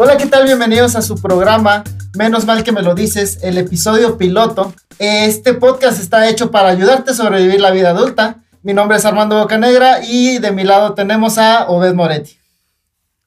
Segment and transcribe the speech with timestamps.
[0.00, 0.44] Hola, ¿qué tal?
[0.44, 1.82] Bienvenidos a su programa
[2.16, 4.72] Menos mal que me lo dices, el episodio piloto.
[5.00, 8.36] Este podcast está hecho para ayudarte a sobrevivir la vida adulta.
[8.62, 12.38] Mi nombre es Armando Bocanegra y de mi lado tenemos a Obed Moretti.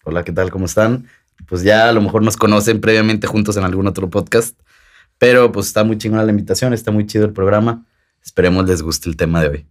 [0.06, 0.50] Hola, ¿qué tal?
[0.50, 1.10] ¿Cómo están?
[1.46, 4.58] Pues ya a lo mejor nos conocen previamente juntos en algún otro podcast,
[5.18, 7.84] pero pues está muy chingona la invitación, está muy chido el programa.
[8.24, 9.66] Esperemos les guste el tema de hoy.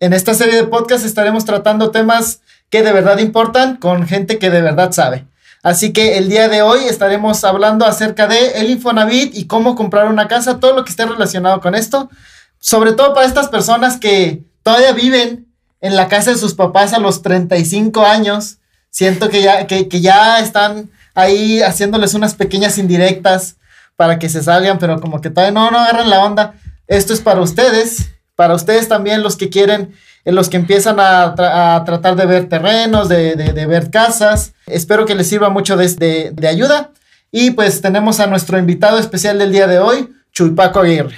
[0.00, 4.50] En esta serie de podcast estaremos tratando temas que de verdad importan con gente que
[4.50, 5.31] de verdad sabe.
[5.62, 10.08] Así que el día de hoy estaremos hablando acerca de el Infonavit y cómo comprar
[10.08, 12.10] una casa, todo lo que esté relacionado con esto,
[12.58, 15.46] sobre todo para estas personas que todavía viven
[15.80, 18.58] en la casa de sus papás a los 35 años.
[18.90, 23.56] Siento que ya, que, ya están ahí haciéndoles unas pequeñas indirectas
[23.94, 26.54] para que se salgan, pero como que todavía no, no agarran la onda.
[26.88, 29.94] Esto es para ustedes, para ustedes también los que quieren
[30.24, 34.54] en los que empiezan a, tratar de ver terrenos, de, ver casas.
[34.66, 36.92] Espero que les sirva mucho de, ayuda.
[37.30, 41.16] Y pues tenemos a nuestro invitado especial del día de hoy, Chuy Paco Aguirre.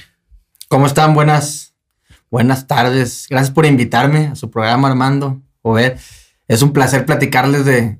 [0.68, 1.14] ¿Cómo están?
[1.14, 1.74] Buenas,
[2.30, 3.26] buenas tardes.
[3.28, 5.42] Gracias por invitarme a su programa, Armando.
[5.64, 5.98] ver,
[6.46, 7.98] es un placer platicarles de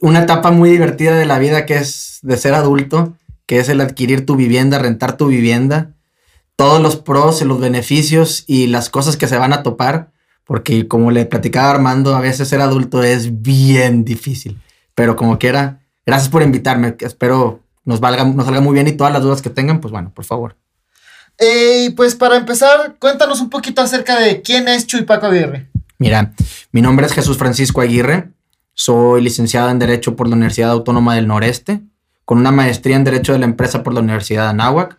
[0.00, 3.14] una etapa muy divertida de la vida que es de ser adulto,
[3.46, 5.94] que es el adquirir tu vivienda, rentar tu vivienda,
[6.54, 10.12] todos los pros y los beneficios y las cosas que se van a topar
[10.48, 14.58] porque como le platicaba Armando, a veces ser adulto es bien difícil,
[14.94, 19.12] pero como quiera, gracias por invitarme, espero nos, valga, nos salga muy bien y todas
[19.12, 20.56] las dudas que tengan, pues bueno, por favor.
[21.36, 25.68] Eh, y pues para empezar, cuéntanos un poquito acerca de quién es Chuy Paco Aguirre.
[25.98, 26.32] Mira,
[26.72, 28.30] mi nombre es Jesús Francisco Aguirre,
[28.72, 31.82] soy licenciado en Derecho por la Universidad Autónoma del Noreste,
[32.24, 34.98] con una maestría en Derecho de la Empresa por la Universidad de Anáhuac.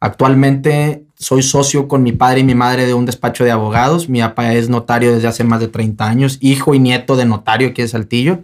[0.00, 4.08] Actualmente soy socio con mi padre y mi madre de un despacho de abogados.
[4.08, 7.68] Mi papá es notario desde hace más de 30 años, hijo y nieto de notario
[7.68, 8.40] aquí de Saltillo.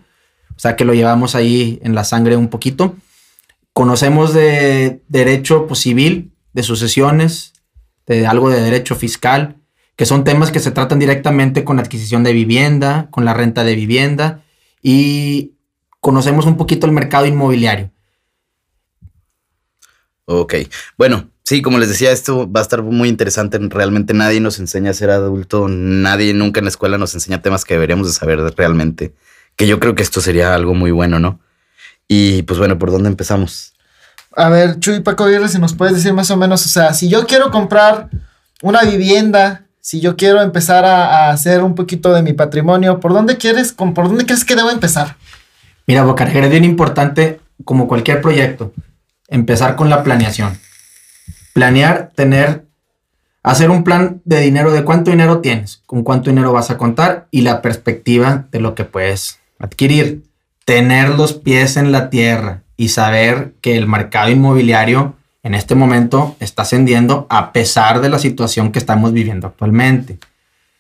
[0.57, 2.95] O sea que lo llevamos ahí en la sangre un poquito.
[3.73, 7.53] Conocemos de derecho civil, de sucesiones,
[8.07, 9.57] de algo de derecho fiscal,
[9.97, 13.65] que son temas que se tratan directamente con la adquisición de vivienda, con la renta
[13.65, 14.45] de vivienda
[14.81, 15.55] y
[15.99, 17.91] conocemos un poquito el mercado inmobiliario.
[20.27, 20.55] Ok,
[20.97, 23.59] bueno, Sí, como les decía, esto va a estar muy interesante.
[23.59, 27.65] Realmente nadie nos enseña a ser adulto, nadie nunca en la escuela nos enseña temas
[27.65, 29.15] que deberíamos de saber realmente.
[29.57, 31.41] Que yo creo que esto sería algo muy bueno, ¿no?
[32.07, 33.73] Y pues bueno, ¿por dónde empezamos?
[34.37, 37.09] A ver, Chuy Paco Aguirre, si nos puedes decir más o menos, o sea, si
[37.09, 38.11] yo quiero comprar
[38.61, 43.39] una vivienda, si yo quiero empezar a, hacer un poquito de mi patrimonio, ¿por dónde
[43.39, 45.17] quieres, por dónde crees que debo empezar?
[45.87, 48.75] Mira, Bocanegra, es bien importante, como cualquier proyecto,
[49.29, 50.59] empezar con la planeación
[51.59, 52.67] planear, tener,
[53.43, 57.27] hacer un plan de dinero, de cuánto dinero tienes, con cuánto dinero vas a contar
[57.33, 60.23] y la perspectiva de lo que puedes adquirir.
[60.65, 66.37] Tener los pies en la tierra y saber que el mercado inmobiliario en este momento
[66.39, 70.21] está ascendiendo a pesar de la situación que estamos viviendo actualmente.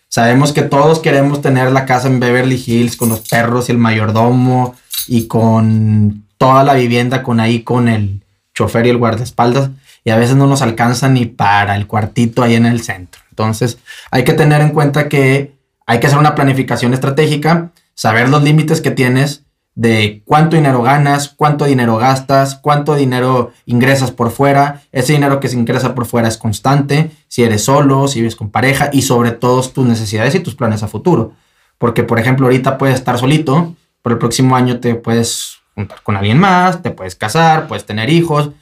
[0.08, 3.78] Sabemos que todos queremos tener la casa en Beverly Hills con los perros y el
[3.78, 4.76] mayordomo
[5.08, 8.22] y con toda la vivienda con ahí con el
[8.54, 9.70] chofer y el guardaespaldas
[10.08, 13.20] y a veces no nos alcanza ni para el cuartito ahí en el centro.
[13.28, 13.76] Entonces
[14.10, 15.52] hay que tener en cuenta que
[15.84, 19.42] hay que hacer una planificación estratégica, saber los límites que tienes
[19.74, 24.80] de cuánto dinero ganas, cuánto dinero gastas, cuánto dinero ingresas por fuera.
[24.92, 28.48] Ese dinero que se ingresa por fuera es constante, si eres solo, si vives con
[28.48, 31.34] pareja y sobre todo tus necesidades y tus planes a futuro.
[31.76, 36.16] Porque, por ejemplo, ahorita puedes estar solito, pero el próximo año te puedes juntar con
[36.16, 38.52] alguien más, te puedes casar, puedes tener hijos.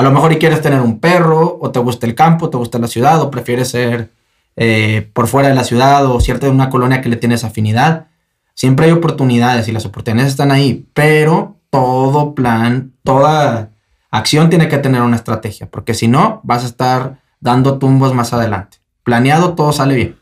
[0.00, 2.78] A lo mejor y quieres tener un perro, o te gusta el campo, te gusta
[2.78, 4.08] la ciudad, o prefieres ser
[4.56, 8.06] eh, por fuera de la ciudad o cierta de una colonia que le tienes afinidad.
[8.54, 13.72] Siempre hay oportunidades y las oportunidades están ahí, pero todo plan, toda
[14.10, 18.32] acción tiene que tener una estrategia, porque si no, vas a estar dando tumbos más
[18.32, 18.78] adelante.
[19.02, 20.16] Planeado, todo sale bien.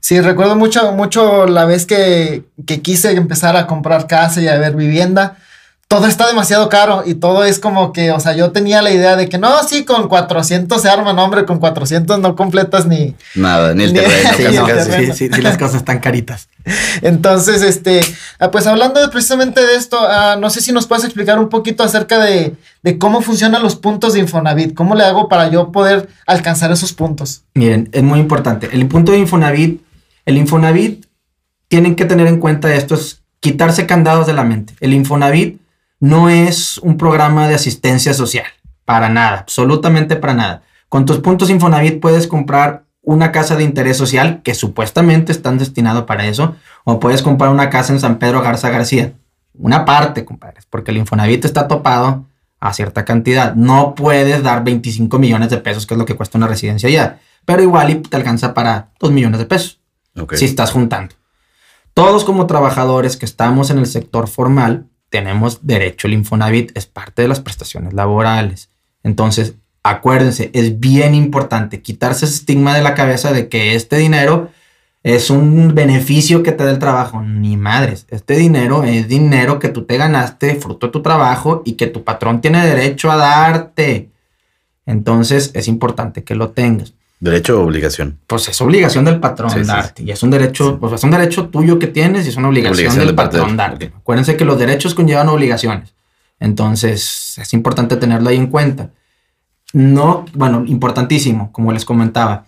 [0.00, 4.56] Sí, recuerdo mucho, mucho la vez que, que quise empezar a comprar casa y a
[4.56, 5.36] ver vivienda
[5.88, 9.16] todo está demasiado caro y todo es como que, o sea, yo tenía la idea
[9.16, 13.14] de que no, sí, con 400 se arma, no, hombre, con 400 no completas ni...
[13.34, 14.66] Nada, ni el terreno.
[14.84, 16.50] sí, sí, sí, las cosas están caritas.
[17.00, 18.02] Entonces, este,
[18.38, 21.82] ah, pues hablando precisamente de esto, ah, no sé si nos puedes explicar un poquito
[21.82, 26.10] acerca de, de cómo funcionan los puntos de Infonavit, cómo le hago para yo poder
[26.26, 27.44] alcanzar esos puntos.
[27.54, 28.68] Miren, es muy importante.
[28.72, 29.80] El punto de Infonavit,
[30.26, 31.06] el Infonavit,
[31.68, 34.74] tienen que tener en cuenta esto, es quitarse candados de la mente.
[34.80, 35.58] El Infonavit
[36.00, 38.46] no es un programa de asistencia social,
[38.84, 40.62] para nada, absolutamente para nada.
[40.88, 46.04] Con tus puntos Infonavit puedes comprar una casa de interés social que supuestamente están destinados
[46.04, 49.12] para eso, o puedes comprar una casa en San Pedro Garza García.
[49.60, 52.26] una parte, compadres, porque el Infonavit está topado
[52.60, 53.54] a cierta cantidad.
[53.56, 57.18] No puedes dar 25 millones de pesos, que es lo que cuesta una residencia ya,
[57.44, 59.80] pero igual y te alcanza para 2 millones de pesos
[60.16, 60.34] Ok.
[60.34, 61.14] si estás juntando.
[61.92, 67.22] Todos como trabajadores que estamos en el sector formal tenemos derecho al Infonavit, es parte
[67.22, 68.70] de las prestaciones laborales.
[69.02, 74.50] Entonces, acuérdense, es bien importante quitarse ese estigma de la cabeza de que este dinero
[75.02, 77.22] es un beneficio que te da el trabajo.
[77.22, 81.72] Ni madres, este dinero es dinero que tú te ganaste, fruto de tu trabajo y
[81.72, 84.10] que tu patrón tiene derecho a darte.
[84.84, 88.18] Entonces, es importante que lo tengas Derecho o obligación.
[88.26, 90.02] pues es obligación del patrón Sí, sí, darte.
[90.04, 92.74] Y es un derecho, pues es un derecho tuyo que tienes y es una obligación,
[92.74, 93.92] Obligación del de patrón darte.
[93.96, 95.94] Acuérdense que los derechos conllevan obligaciones.
[96.38, 98.90] Entonces, es importante tenerlo ahí en cuenta.
[99.72, 102.46] No, bueno, importantísimo, como les comentaba,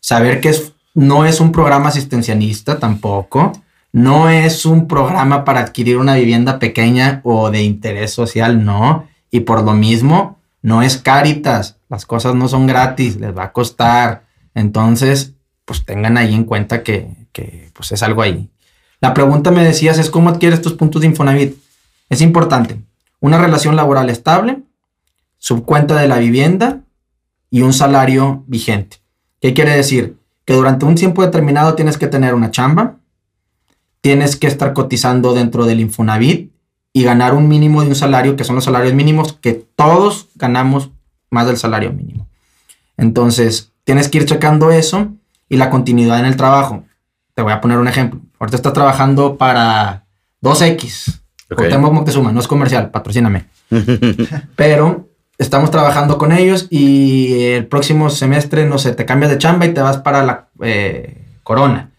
[0.00, 3.52] saber que es, no es un programa asistencialista tampoco.
[3.92, 9.08] No es un programa para adquirir una vivienda pequeña o de interés social, no.
[9.30, 11.77] Y por lo mismo, no es Caritas.
[11.88, 14.26] Las cosas no son gratis, les va a costar.
[14.54, 18.50] Entonces, pues tengan ahí en cuenta que, que, pues es algo ahí.
[19.00, 21.56] La pregunta me decías es cómo adquieres tus puntos de Infonavit.
[22.08, 22.82] Es importante.
[23.20, 24.62] Una relación laboral estable,
[25.38, 26.80] subcuenta de la vivienda
[27.50, 28.98] y un salario vigente.
[29.40, 30.16] ¿Qué quiere decir?
[30.44, 32.96] Que durante un tiempo determinado tienes que tener una chamba,
[34.00, 36.52] tienes que estar cotizando dentro del Infonavit
[36.92, 40.90] y ganar un mínimo de un salario, que son los salarios mínimos, que todos ganamos
[41.30, 42.28] más del salario mínimo.
[42.96, 45.08] Entonces, tienes que ir checando eso
[45.48, 46.84] y la continuidad en el trabajo.
[47.34, 48.20] Te voy a poner un ejemplo.
[48.38, 50.04] Ahorita estás trabajando para
[50.42, 51.20] 2X.
[51.50, 51.56] Ok.
[51.56, 53.46] Cuauhtémoc Moctezuma, no es comercial, patrocíname.
[54.56, 55.08] Pero
[55.38, 59.72] estamos trabajando con ellos y el próximo semestre, no sé, te cambias de chamba y
[59.72, 61.90] te vas para la eh, corona.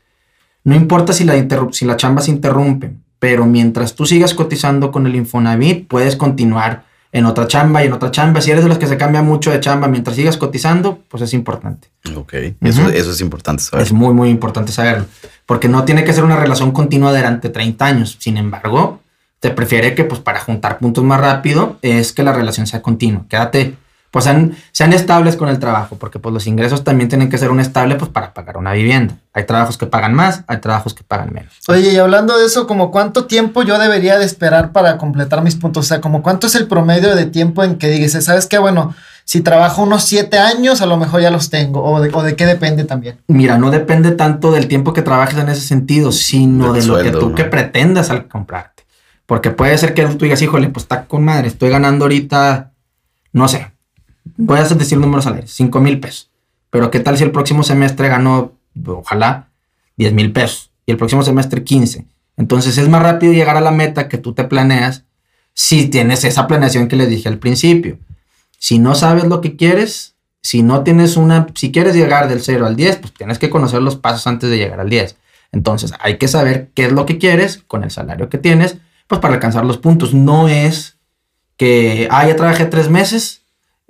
[0.64, 1.34] No importa si la,
[1.72, 6.84] si la chamba se interrumpe, pero mientras tú sigas cotizando con el Infonavit, puedes continuar
[7.12, 8.42] en otra chamba y en otra chamba.
[8.42, 11.34] Si eres de los que se cambia mucho de chamba mientras sigas cotizando, pues es
[11.34, 11.90] importante.
[12.16, 12.34] Ok.
[12.62, 13.86] Eso, es importante saber.
[13.86, 15.06] Es muy, muy importante saberlo.
[15.46, 18.18] Porque no tiene que ser una relación continua durante 30 años.
[18.20, 19.00] Sin embargo,
[19.40, 23.26] te prefiere que, pues, para juntar puntos más rápido, es que la relación sea continua.
[23.28, 23.76] Quédate,
[24.12, 27.52] pues, sean, sean estables con el trabajo, porque, pues, los ingresos también tienen que ser
[27.52, 29.16] un estable, pues, para pagar una vivienda.
[29.34, 31.54] Hay trabajos que pagan más, hay trabajos que pagan menos.
[31.68, 35.56] Oye, y hablando de eso, como cuánto tiempo yo debería de esperar para completar mis
[35.56, 35.86] puntos?
[35.86, 38.58] O sea, como cuánto es el promedio de tiempo en que dices, ¿sabes qué?
[38.58, 38.96] Bueno,
[39.30, 41.84] si trabajo unos siete años, a lo mejor ya los tengo.
[41.84, 43.20] O de, o de qué depende también.
[43.28, 47.12] Mira, no depende tanto del tiempo que trabajes en ese sentido, sino de lo que
[47.12, 47.36] tú ¿no?
[47.36, 48.86] que pretendas al comprarte.
[49.28, 52.72] Porque puede ser que tú digas, híjole, pues está con madre, estoy ganando ahorita,
[53.32, 53.72] no sé,
[54.38, 56.30] voy a decir números al aire, 5 mil pesos.
[56.70, 58.54] Pero qué tal si el próximo semestre gano,
[58.86, 59.50] ojalá,
[59.98, 62.06] 10 mil pesos y el próximo semestre 15.
[62.38, 65.04] Entonces es más rápido llegar a la meta que tú te planeas
[65.54, 67.98] si tienes esa planeación que les dije al principio.
[68.58, 72.66] Si no sabes lo que quieres, si no tienes una, si quieres llegar del 0
[72.66, 75.18] al 10, pues tienes que conocer los pasos antes de llegar al 10.
[75.52, 78.78] Entonces hay que saber qué es lo que quieres con el salario que tienes,
[79.08, 80.14] pues para alcanzar los puntos.
[80.14, 80.98] No es
[81.58, 83.39] que, ah, ya trabajé tres meses,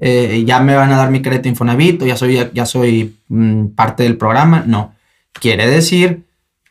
[0.01, 3.67] eh, ya me van a dar mi crédito Infonavit o ya soy, ya soy mm,
[3.75, 4.63] parte del programa.
[4.65, 4.93] No,
[5.33, 6.23] quiere decir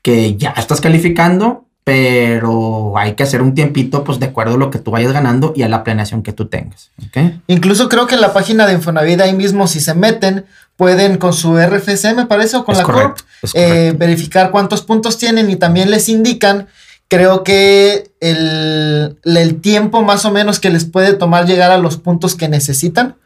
[0.02, 4.70] que ya estás calificando, pero hay que hacer un tiempito, pues de acuerdo a lo
[4.70, 6.90] que tú vayas ganando y a la planeación que tú tengas.
[7.06, 7.32] ¿ok?
[7.46, 10.44] Incluso creo que en la página de Infonavit, ahí mismo, si se meten,
[10.76, 14.82] pueden con su RFC, me parece, o con Es la correcto, CORP, eh, verificar cuántos
[14.82, 16.68] puntos tienen y también les indican,
[17.08, 21.96] creo que el, el tiempo más o menos que les puede tomar llegar a los
[21.96, 23.16] puntos que necesitan.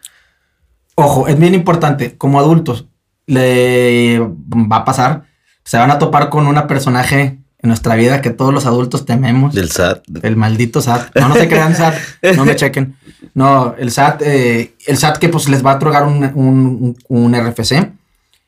[0.95, 2.87] Ojo, es bien importante, como adultos,
[3.27, 5.25] le va a pasar,
[5.65, 9.55] se van a topar con una personaje en nuestra vida que todos los adultos tememos.
[9.55, 10.05] Del SAT.
[10.23, 11.17] El maldito SAT.
[11.17, 11.95] No, no se crean SAT.
[12.37, 12.97] No me chequen.
[13.35, 17.35] No, el SAT, eh, el SAT que pues les va a otorgar un, un, un
[17.35, 17.93] RFC.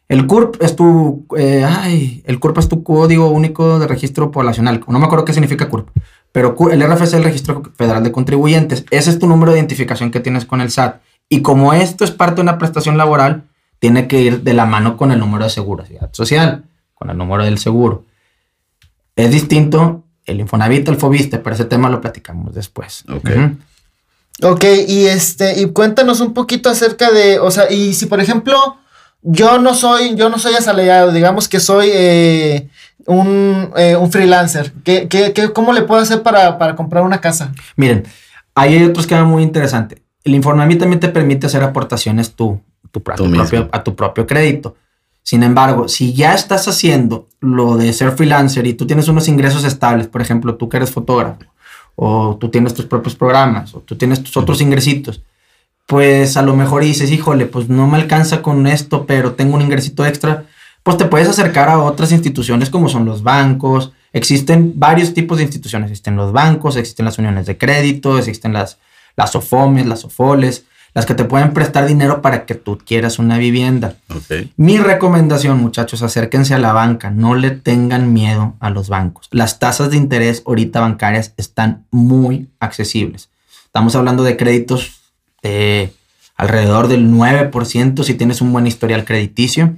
[0.09, 4.85] El CURP es tu, eh, ay, el CURP es tu código único de registro poblacional.
[4.87, 5.89] No me acuerdo qué significa CURP,
[6.31, 8.85] pero el RFC es el registro federal de contribuyentes.
[8.91, 11.01] Ese es tu número de identificación que tienes con el SAT.
[11.29, 13.45] Y como esto es parte de una prestación laboral,
[13.79, 17.45] tiene que ir de la mano con el número de seguridad social, con el número
[17.45, 18.05] del seguro.
[19.17, 23.05] Es distinto el Infonavit, el Fobiste, pero ese tema lo platicamos después.
[23.09, 23.31] Ok.
[23.31, 23.57] Ujú.
[24.43, 28.77] Ok, y este, y cuéntanos un poquito acerca de, o sea, y si por ejemplo,
[29.25, 32.69] yo no soy, yo no soy asalariado, digamos que soy eh,
[33.07, 37.21] un, eh, un freelancer, ¿qué, qué, qué- cómo le puedo hacer para, para comprar una
[37.21, 37.53] casa?
[37.77, 38.05] Miren,
[38.55, 40.03] ahí hay otro esquema muy interesante.
[40.23, 43.03] El Infonavit también te permite hacer aportaciones tú, tu tu
[43.51, 44.77] propio, a tu propio crédito.
[45.23, 49.65] Sin embargo, si ya estás haciendo lo de ser freelancer y tú tienes unos ingresos
[49.65, 51.39] estables, por ejemplo, tú que eres fotógrafo
[51.97, 55.23] o tú tienes tus propios programas, o tú tienes tus otros ingresitos,
[55.87, 59.63] pues a lo mejor dices, híjole, pues no me alcanza con esto, pero tengo un
[59.63, 60.47] ingresito extra,
[60.83, 63.93] pues te puedes acercar a otras instituciones como son los bancos.
[64.13, 65.91] Existen varios tipos de instituciones.
[65.91, 68.79] Existen los bancos, existen las uniones de crédito, existen las,
[69.17, 70.65] las OFOMES, las OFOLES,
[70.95, 73.97] las que te pueden prestar dinero para que tú quieras una vivienda.
[74.57, 79.29] Mi recomendación, muchachos, acérquense a la banca, no le tengan miedo a los bancos.
[79.33, 83.31] Las tasas de interés ahorita bancarias están muy accesibles.
[83.65, 85.04] Estamos hablando de créditos
[85.45, 85.93] de
[86.37, 89.75] alrededor del 9% si tienes un buen historial crediticio.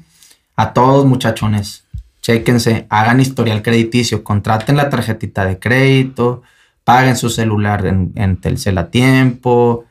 [0.57, 1.85] A todos muchachones,
[2.23, 6.43] chequense, hagan historial crediticio, contraten la tarjetita de crédito,
[6.85, 9.85] paguen su celular en, en Telcel a tiempo,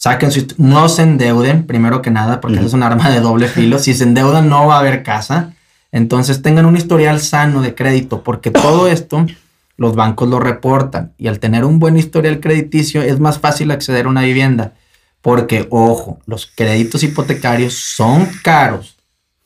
[0.00, 3.78] Saquen su, no se endeuden, primero que nada, porque es un arma de doble filo.
[3.78, 5.52] Si se endeudan, no va a haber casa.
[5.92, 9.26] Entonces tengan un historial sano de crédito, porque todo esto
[9.76, 11.12] los bancos lo reportan.
[11.18, 14.72] Y al tener un buen historial crediticio, es más fácil acceder a una vivienda.
[15.22, 18.96] Porque, ojo, los créditos hipotecarios son caros,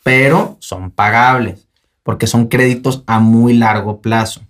[0.02, 1.66] pero son pagables,
[2.02, 4.40] porque son créditos a muy largo plazo.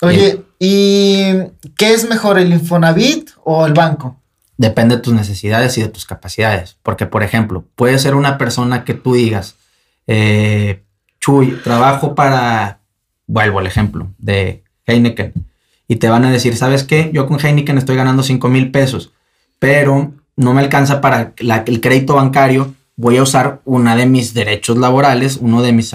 [0.00, 1.24] Oye, ¿y
[1.76, 4.16] qué es mejor, el Infonavit o el banco?
[4.56, 6.76] depende de tus necesidades y de tus capacidades.
[6.82, 9.56] Porque, por ejemplo, puede ser una persona que tú digas,
[10.06, 10.82] eh,
[11.20, 12.80] Chuy, trabajo para,
[13.26, 15.32] vuelvo al ejemplo de Heineken,
[15.88, 17.10] y te van a decir, ¿sabes qué?
[17.12, 19.12] Yo con Heineken estoy ganando 5 mil pesos,
[19.58, 22.74] pero no me alcanza para el crédito bancario.
[22.96, 25.92] Voy a usar una de mis derechos laborales, uno de mis,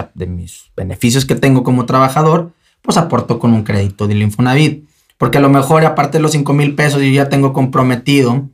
[0.75, 4.83] beneficios que tengo como trabajador, pues aporto con un crédito del Infonavit.
[5.17, 8.49] Porque a lo mejor, aparte de los 5 mil pesos, yo ya tengo comprometido,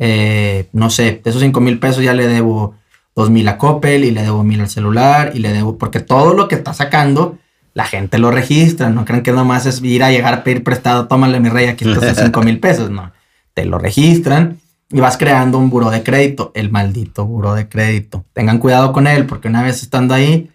[0.00, 2.74] eh, no sé, de esos 5 mil pesos ya le debo
[3.14, 6.34] 2 mil a Coppel y le debo mil al celular y le debo, porque todo
[6.34, 7.38] lo que está sacando,
[7.74, 8.90] la gente lo registra.
[8.90, 11.88] No creen que nomás es ir a llegar a pedir prestado, tómale mi rey, aquí
[11.88, 12.90] estás 5 mil pesos.
[12.90, 13.12] No,
[13.54, 14.58] te lo registran
[14.90, 18.24] y vas creando un buro de crédito, el maldito buro de crédito.
[18.32, 20.50] Tengan cuidado con él, porque una vez estando ahí,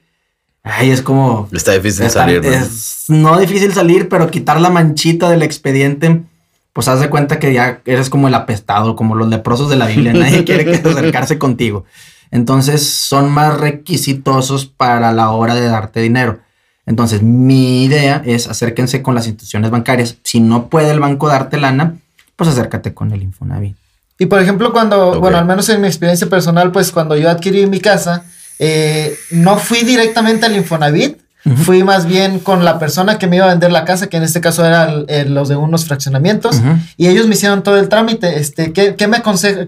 [0.63, 1.49] Ay, es como.
[1.51, 2.49] Está difícil salir, ¿no?
[2.49, 6.23] Es no difícil salir, pero quitar la manchita del expediente,
[6.71, 9.87] pues haz de cuenta que ya eres como el apestado, como los leprosos de la
[9.87, 10.13] Biblia.
[10.13, 11.83] Nadie quiere acercarse contigo.
[12.31, 16.39] Entonces son más requisitosos para la hora de darte dinero.
[16.85, 20.17] Entonces, mi idea es acérquense con las instituciones bancarias.
[20.23, 21.97] Si no puede el banco darte lana,
[22.35, 23.77] pues acércate con el Infonavit.
[24.20, 27.65] Y por ejemplo, cuando, bueno, al menos en mi experiencia personal, pues cuando yo adquirí
[27.65, 28.24] mi casa,
[28.60, 31.17] eh, no fui directamente al Infonavit,
[31.58, 34.24] fui más bien con la persona que me iba a vender la casa, que en
[34.24, 36.62] este caso eran los de unos fraccionamientos,
[36.96, 38.39] y ellos me hicieron todo el trámite.
[38.39, 39.22] Este, ¿qué, me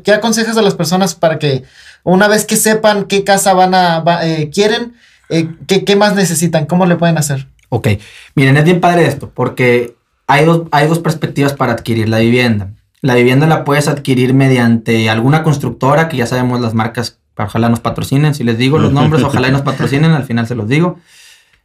[0.04, 1.64] qué aconsejas a las personas para que
[2.04, 4.94] una vez que sepan qué casa van a, eh, quieren,
[5.30, 6.66] eh, ¿qué, más necesitan?
[6.66, 7.48] ¿Cómo le pueden hacer?
[7.70, 7.90] Ok,
[8.36, 9.96] miren, es bien padre esto, porque
[10.28, 12.70] hay dos, hay dos perspectivas para adquirir la vivienda.
[13.06, 17.80] La vivienda la puedes adquirir mediante alguna constructora, que ya sabemos las marcas ojalá nos
[17.80, 18.34] patrocinen.
[18.34, 20.98] Si les digo los nombres, ojalá nos patrocinen, al final se los digo.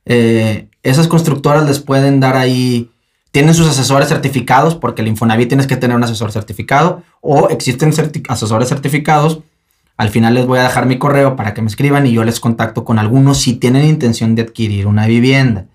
[0.05, 2.91] Eh, esas constructoras les pueden dar ahí,
[3.31, 7.91] tienen sus asesores certificados, porque el Infonavit tienes que tener un asesor certificado, o existen
[8.29, 9.41] asesores certificados.
[9.97, 12.39] Al final les voy a dejar mi correo para que me escriban y yo les
[12.39, 15.69] contacto con algunos si tienen intención de adquirir una vivienda.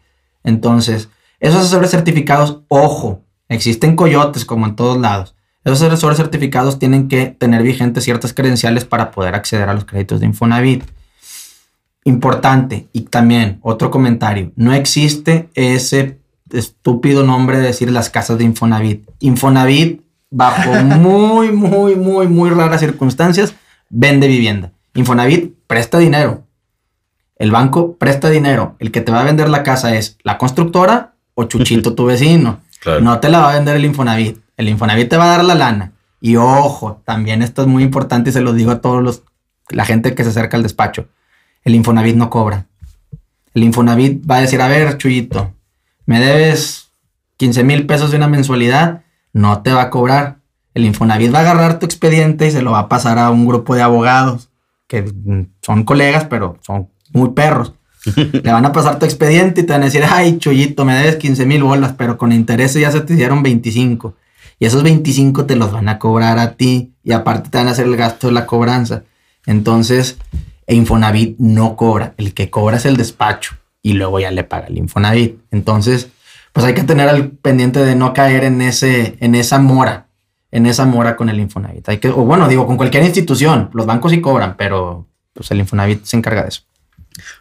[0.43, 5.34] Entonces, esos asesores certificados, ojo, existen coyotes como en todos lados.
[5.65, 10.19] Esos asesores certificados tienen que tener vigentes ciertas credenciales para poder acceder a los créditos
[10.19, 10.83] de Infonavit.
[12.03, 16.19] Importante, y también otro comentario, no existe ese
[16.51, 19.09] estúpido nombre de decir las casas de Infonavit.
[19.21, 23.55] Infonavit, bajo muy, muy, muy, muy raras circunstancias,
[23.89, 24.71] vende vivienda.
[24.93, 26.43] Infonavit presta dinero.
[27.37, 28.75] El banco presta dinero.
[28.77, 32.59] El que te va a vender la casa es la constructora o Chuchito, tu vecino.
[33.01, 34.44] No te la va a vender el Infonavit.
[34.57, 35.93] El Infonavit te va a dar la lana.
[36.21, 39.23] Y ojo, también esto es muy importante y se lo digo a todos los,
[39.69, 41.07] la gente que se acerca al despacho.
[41.63, 42.65] El Infonavit no cobra.
[43.53, 45.53] El Infonavit va a decir, a ver, Chuyito,
[46.05, 46.89] me debes
[47.37, 50.37] 15 mil pesos de una mensualidad, no te va a cobrar.
[50.73, 53.45] El Infonavit va a agarrar tu expediente y se lo va a pasar a un
[53.45, 54.49] grupo de abogados
[54.87, 55.11] que
[55.61, 57.73] son colegas, pero son muy perros.
[58.15, 61.15] Le van a pasar tu expediente y te van a decir, ay, Chuyito, me debes
[61.15, 64.15] 15 mil bolas, pero con intereses ya se te hicieron 25.
[64.59, 67.71] Y esos 25 te los van a cobrar a ti y aparte te van a
[67.71, 69.03] hacer el gasto de la cobranza.
[69.45, 70.17] Entonces,
[70.67, 72.13] Infonavit no cobra.
[72.17, 75.39] El que cobra es el despacho y luego ya le paga el Infonavit.
[75.51, 76.09] Entonces,
[76.53, 80.07] pues hay que tener al pendiente de no caer en, ese, en esa mora,
[80.51, 81.89] en esa mora con el Infonavit.
[81.89, 83.69] Hay que, o bueno, digo, con cualquier institución.
[83.73, 86.61] Los bancos sí cobran, pero pues el Infonavit se encarga de eso.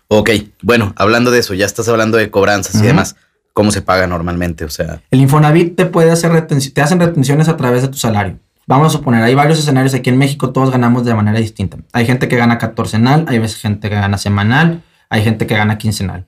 [0.08, 0.30] Ok,
[0.62, 3.16] bueno, hablando de eso, ya estás hablando de cobranzas y demás.
[3.54, 5.00] Cómo se paga normalmente, o sea.
[5.10, 8.38] El Infonavit te puede hacer retenci- te hacen retenciones a través de tu salario.
[8.66, 11.78] Vamos a suponer, hay varios escenarios aquí en México, todos ganamos de manera distinta.
[11.92, 15.78] Hay gente que gana catorcenal, hay veces gente que gana semanal, hay gente que gana
[15.78, 16.26] quincenal.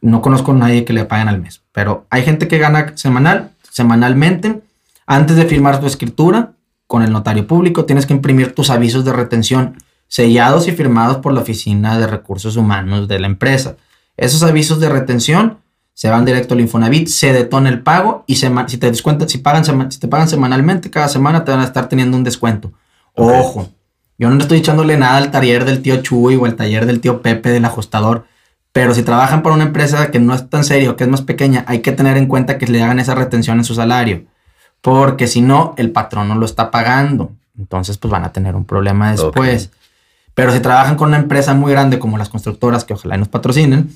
[0.00, 3.52] No conozco a nadie que le paguen al mes, pero hay gente que gana semanal,
[3.70, 4.62] semanalmente.
[5.06, 6.52] Antes de firmar tu escritura
[6.86, 9.76] con el notario público, tienes que imprimir tus avisos de retención
[10.08, 13.76] sellados y firmados por la Oficina de Recursos Humanos de la empresa.
[14.16, 15.58] Esos avisos de retención
[16.02, 19.38] se van directo al Infonavit, se detona el pago y sema- si te descuentan, si,
[19.38, 22.72] pagan si te pagan semanalmente, cada semana te van a estar teniendo un descuento.
[23.14, 23.30] Ok.
[23.32, 23.68] Ojo,
[24.18, 27.22] yo no estoy echándole nada al taller del tío Chuy o el taller del tío
[27.22, 28.26] Pepe del ajustador,
[28.72, 31.64] pero si trabajan para una empresa que no es tan serio, que es más pequeña,
[31.68, 34.24] hay que tener en cuenta que le hagan esa retención en su salario,
[34.80, 37.30] porque si no, el patrón no lo está pagando.
[37.56, 39.70] Entonces, pues van a tener un problema después.
[40.34, 43.90] Pero si trabajan con una empresa muy grande como las constructoras, que ojalá nos patrocinen,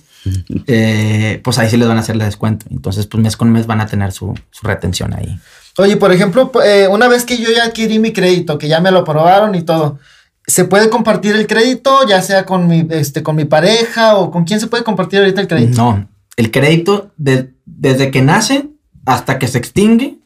[0.66, 2.66] eh, pues ahí sí les van a hacerle descuento.
[2.70, 5.38] Entonces, pues mes con mes van a tener su, su retención ahí.
[5.78, 8.90] Oye, por ejemplo, eh, una vez que yo ya adquirí mi crédito, que ya me
[8.90, 9.98] lo aprobaron y todo,
[10.46, 14.44] ¿se puede compartir el crédito, ya sea con mi, este, con mi pareja o con
[14.44, 15.76] quién se puede compartir ahorita el crédito?
[15.82, 18.68] No, el crédito de- desde que nace
[19.04, 20.16] hasta que se extingue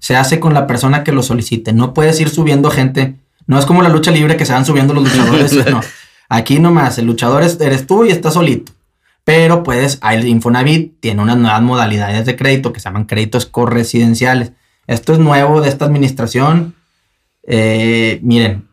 [0.00, 1.72] se hace con la persona que lo solicite.
[1.72, 3.16] No puedes ir subiendo gente.
[3.46, 5.52] No es como la lucha libre que se van subiendo los luchadores.
[5.70, 5.80] no.
[6.28, 8.72] Aquí nomás, el luchador es- eres tú y estás solito.
[9.26, 14.52] Pero puedes, el Infonavit tiene unas nuevas modalidades de crédito que se llaman créditos corresidenciales.
[14.86, 16.76] Esto es nuevo de esta administración.
[17.42, 18.68] Eh, miren,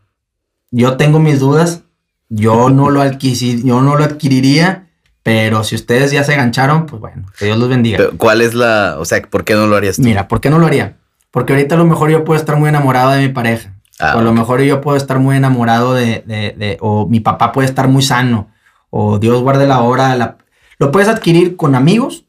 [0.69, 1.81] yo tengo mis dudas.
[2.29, 4.89] Yo no lo yo no lo adquiriría.
[5.23, 7.97] Pero si ustedes ya se gancharon, pues bueno, que Dios los bendiga.
[7.97, 10.03] Pero, ¿Cuál es la, o sea, por qué no lo harías tú?
[10.03, 10.97] Mira, ¿por qué no lo haría?
[11.31, 13.73] Porque ahorita a lo mejor yo puedo estar muy enamorado de mi pareja.
[13.99, 17.21] Ah, o a lo mejor yo puedo estar muy enamorado de, de- de- O mi
[17.21, 18.49] papá puede estar muy sano.
[18.91, 20.15] O Dios guarde la hora.
[20.15, 20.37] la-
[20.79, 22.25] Lo puedes adquirir con amigos,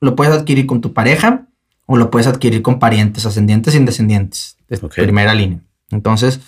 [0.00, 1.46] lo puedes adquirir con tu pareja,
[1.86, 5.60] o lo puedes adquirir con parientes, ascendientes y descendientes de primera línea.
[5.90, 6.40] Entonces,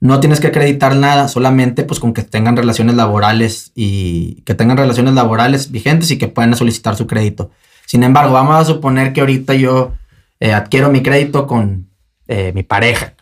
[0.00, 4.78] no tienes que acreditar nada, solamente pues con que tengan relaciones laborales y que tengan
[4.78, 7.50] relaciones laborales vigentes y que puedan solicitar su crédito.
[7.84, 9.92] Sin embargo, vamos a suponer que ahorita yo
[10.40, 11.90] eh, adquiero mi crédito con
[12.26, 13.14] eh, mi pareja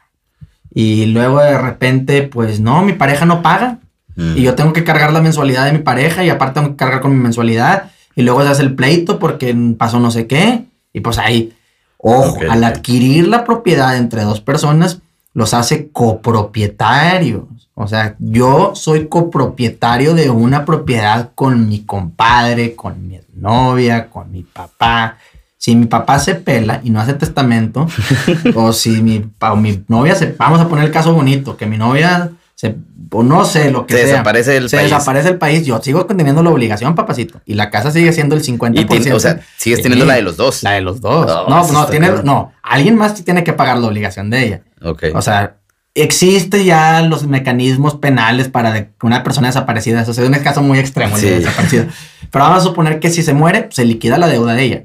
[0.72, 3.80] y luego de repente, pues no, mi pareja no paga
[4.16, 4.36] Mm.
[4.36, 7.00] y yo tengo que cargar la mensualidad de mi pareja y aparte tengo que cargar
[7.00, 11.00] con mi mensualidad y luego se hace el pleito porque pasó no sé qué y
[11.00, 11.52] pues ahí,
[11.98, 15.00] ojo, al adquirir la propiedad entre dos personas
[15.36, 17.44] los hace copropietarios.
[17.74, 24.32] O sea, yo soy copropietario de una propiedad con mi compadre, con mi novia, con
[24.32, 25.18] mi papá.
[25.58, 27.86] Si mi papá se pela y no hace testamento,
[28.54, 30.32] o si mi, o mi novia se...
[30.32, 32.74] Vamos a poner el caso bonito, que mi novia se...
[33.12, 34.08] O no sé, lo que Se sea.
[34.08, 34.90] desaparece el se país.
[34.90, 35.64] desaparece el país.
[35.64, 37.40] Yo sigo teniendo la obligación, papacito.
[37.46, 38.80] Y la casa sigue siendo el 50%.
[38.80, 40.64] Y tiene- o sea, sigues teniendo la de los dos.
[40.64, 41.26] La de los dos.
[41.26, 42.52] No, No, está tiene, no.
[42.64, 44.62] Alguien más tiene que pagar la obligación de ella.
[44.82, 45.04] Ok.
[45.14, 45.58] O sea,
[45.94, 50.02] existe ya los mecanismos penales para que una persona desaparecida.
[50.02, 51.26] Eso es un caso muy extremo, Sí.
[51.28, 51.86] desaparecida.
[52.32, 54.84] Pero vamos a suponer que si se muere, se liquida la deuda de ella.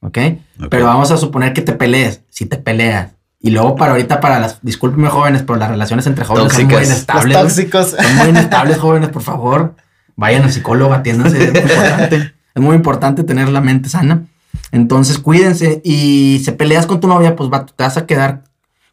[0.00, 0.18] ¿Ok?
[0.60, 0.66] Ok.
[0.70, 2.20] Pero vamos a suponer que te pelees.
[2.28, 3.12] Si te peleas.
[3.46, 6.74] Y luego para ahorita, para las, discúlpenme jóvenes, pero las relaciones entre jóvenes son muy.
[6.74, 7.38] Los inestables.
[7.38, 7.90] tóxicos.
[7.90, 9.76] Son muy inestables, jóvenes, por favor.
[10.16, 11.44] Vayan al psicólogo, atiéndanse.
[11.44, 12.34] Es muy importante.
[12.56, 14.24] Es muy importante tener la mente sana.
[14.72, 15.80] Entonces, cuídense.
[15.84, 18.42] Y si peleas con tu novia, pues va, te vas a quedar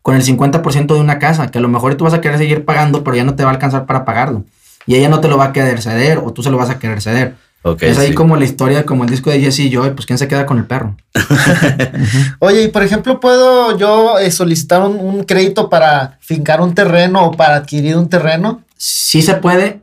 [0.04, 2.64] con el 50% de una casa, que a lo mejor tú vas a querer seguir
[2.64, 4.44] pagando, pero ya no te va a alcanzar para pagarlo.
[4.86, 6.78] Y ella no te lo va a querer ceder, o tú se lo vas a
[6.78, 7.38] querer ceder.
[7.80, 8.14] Es ahí sí.
[8.14, 10.58] como la historia, como el disco de Jesse y yo, pues ¿quién se queda con
[10.58, 10.98] el perro?
[12.40, 17.28] Oye, y por ejemplo, ¿puedo yo eh, solicitar un, un crédito para fincar un terreno
[17.28, 18.64] o para adquirir un terreno?
[18.76, 19.82] Sí se puede,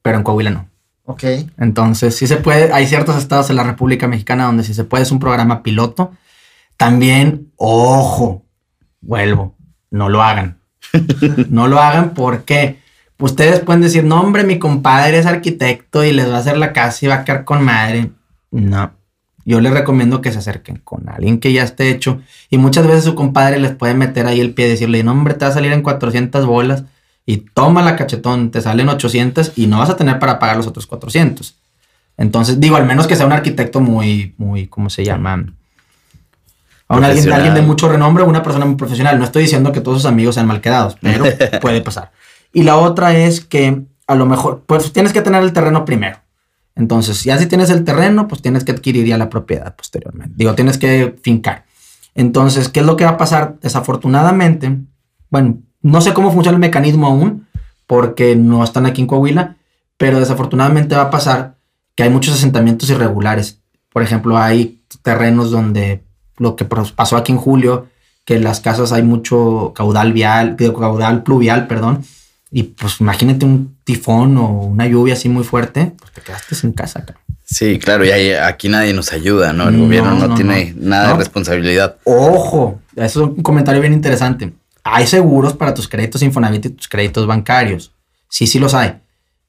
[0.00, 0.70] pero en Coahuila no.
[1.04, 1.24] Ok.
[1.58, 2.72] Entonces, sí se puede.
[2.72, 6.12] Hay ciertos estados en la República Mexicana donde sí se puede, es un programa piloto.
[6.76, 8.46] También, ojo,
[9.00, 9.56] vuelvo,
[9.90, 10.60] no lo hagan.
[11.50, 12.79] no lo hagan porque
[13.20, 16.72] ustedes pueden decir, no, hombre, mi compadre es arquitecto y les va a hacer la
[16.72, 18.10] casa y va a quedar con madre.
[18.50, 18.92] No.
[19.44, 22.20] Yo les recomiendo que se acerquen con alguien que ya esté hecho.
[22.50, 25.34] Y muchas veces su compadre les puede meter ahí el pie y decirle, no, hombre,
[25.34, 26.84] te va a salir en 400 bolas
[27.26, 30.66] y toma la cachetón, te salen 800 y no vas a tener para pagar los
[30.66, 31.56] otros 400.
[32.16, 35.46] Entonces, digo, al menos que sea un arquitecto muy, muy, ¿cómo se llama?
[36.88, 39.18] A un alguien, de mucho renombre, una persona muy profesional.
[39.18, 41.24] No estoy diciendo que todos sus amigos sean mal quedados, pero
[41.60, 42.10] puede pasar.
[42.52, 46.18] Y la otra es que a lo mejor, pues tienes que tener el terreno primero.
[46.74, 50.34] Entonces, ya si tienes el terreno, pues tienes que adquirir ya la propiedad posteriormente.
[50.36, 51.64] Digo, tienes que fincar.
[52.14, 53.58] Entonces, ¿qué es lo que va a pasar?
[53.60, 54.78] Desafortunadamente,
[55.30, 57.46] bueno, no sé cómo funciona el mecanismo aún,
[57.86, 59.56] porque no están aquí en Coahuila,
[59.96, 61.56] pero desafortunadamente va a pasar
[61.94, 63.60] que hay muchos asentamientos irregulares.
[63.92, 66.04] Por ejemplo, hay terrenos donde
[66.36, 67.88] lo que pasó aquí en julio,
[68.24, 72.04] que en las casas hay mucho caudal vial, caudal pluvial, perdón,
[72.50, 76.72] y pues imagínate un tifón o una lluvia así muy fuerte, pues te quedaste sin
[76.72, 77.22] casa, cabrón.
[77.44, 79.68] Sí, claro, y ahí- aquí nadie nos ayuda, ¿no?
[79.68, 80.88] El No, gobierno no, no, tiene no.
[80.90, 81.96] nada de responsabilidad.
[82.04, 84.52] Ojo, eso es un comentario bien interesante.
[84.84, 87.92] Hay seguros para tus créditos Infonavit y tus créditos bancarios.
[88.28, 88.94] Sí, sí los hay.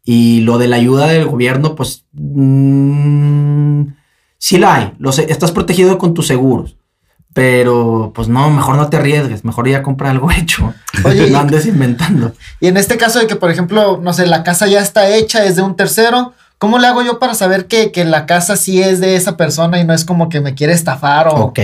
[0.04, 3.84] Y lo de la ayuda del gobierno, pues mm,
[4.38, 4.94] sí la hay.
[5.00, 6.76] Lo sé, estás protegido con tus seguros.
[7.34, 9.46] Pero, pues no, mejor no te arriesgues.
[9.46, 10.74] Mejor ya compra algo hecho.
[11.04, 12.34] Oye, no andes inventando.
[12.60, 15.46] Y en este caso de que, por ejemplo, no sé, la casa ya está hecha,
[15.46, 18.82] es de un tercero, ¿cómo le hago yo para saber que, que la casa sí
[18.82, 21.36] es de esa persona y no es como que me quiere estafar o...
[21.36, 21.60] Ok.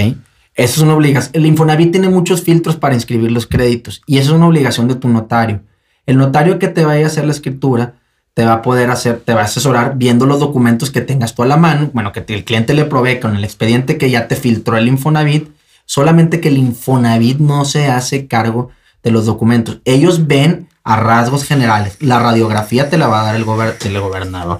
[0.56, 1.32] Eso es una obligación.
[1.34, 4.96] El Infonavit tiene muchos filtros para inscribir los créditos y eso es una obligación de
[4.96, 5.62] tu notario.
[6.08, 7.94] El notario que te vaya a hacer la escritura
[8.34, 11.44] te va a poder hacer, te va a asesorar viendo los documentos que tengas tú
[11.44, 14.36] a la mano, bueno, que el cliente le provee con el expediente que ya te
[14.36, 15.50] filtró el Infonavit,
[15.88, 18.70] solamente que el Infonavit no se hace cargo
[19.02, 19.80] de los documentos.
[19.86, 21.98] Ellos ven a rasgos generales.
[22.00, 24.60] La radiografía te la va a dar el, gober- el gobernador.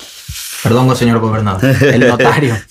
[0.64, 1.64] Perdón, señor gobernador.
[1.82, 2.58] El notario.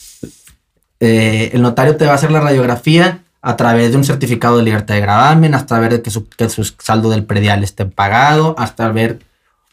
[0.99, 4.63] Eh, el notario te va a hacer la radiografía a través de un certificado de
[4.63, 8.89] libertad de gravamen, hasta ver que su, que su saldo del predial esté pagado, hasta
[8.89, 9.19] ver,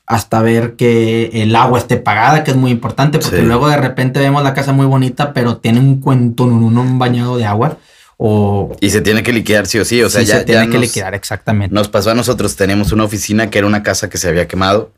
[0.05, 3.43] hasta ver que el agua esté pagada, que es muy importante, porque Sí.
[3.43, 7.37] luego de repente vemos la casa muy bonita, pero tiene un cuento, un, un bañado
[7.37, 7.77] de agua,
[8.25, 10.01] o Y se tiene que liquidar sí o sí.
[10.01, 11.75] O sea, sí, ya, se tiene ya que nos, liquidar exactamente.
[11.75, 12.55] nos pasó a nosotros.
[12.55, 14.93] Teníamos una oficina que era una casa que se había quemado,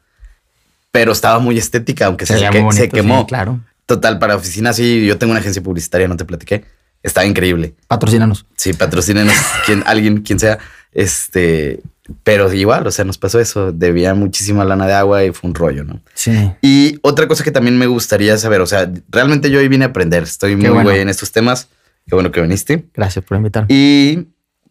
[0.92, 3.26] pero estaba muy estética, aunque se, se sí, quemó.
[3.26, 3.62] claro.
[3.88, 6.66] Total, para oficina sí, yo tengo una agencia publicitaria, no te platiqué.
[7.02, 7.74] Estaba increíble.
[7.88, 8.46] Patrocínanos.
[8.56, 9.34] Sí, patrocínenos
[9.66, 10.60] quien, alguien, quien sea.
[10.92, 11.80] Este,
[12.24, 13.72] pero igual, o sea, nos pasó eso.
[13.72, 16.00] Debía muchísima lana de agua y fue un rollo, ¿no?
[16.14, 16.52] Sí.
[16.62, 19.88] Y otra cosa que también me gustaría saber, o sea, realmente yo hoy vine a
[19.88, 20.22] aprender.
[20.22, 20.84] Estoy muy bueno.
[20.84, 21.70] güey en estos temas.
[22.06, 22.86] Qué bueno que viniste.
[22.94, 23.66] Gracias por invitar.
[23.70, 24.28] Y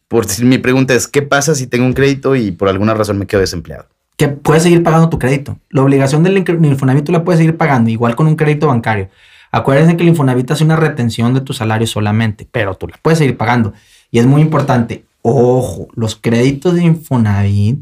[0.09, 3.18] por si mi pregunta es, ¿qué pasa si tengo un crédito y por alguna razón
[3.18, 3.87] me quedo desempleado?
[4.16, 5.59] que puedes seguir pagando tu crédito.
[5.70, 9.09] La obligación del Infonavit tú la puedes seguir pagando, igual con un crédito bancario.
[9.51, 13.18] Acuérdense que el Infonavit hace una retención de tu salario solamente, pero tú la puedes
[13.18, 13.73] seguir pagando.
[14.11, 17.79] Y es muy importante, ojo, los créditos de Infonavit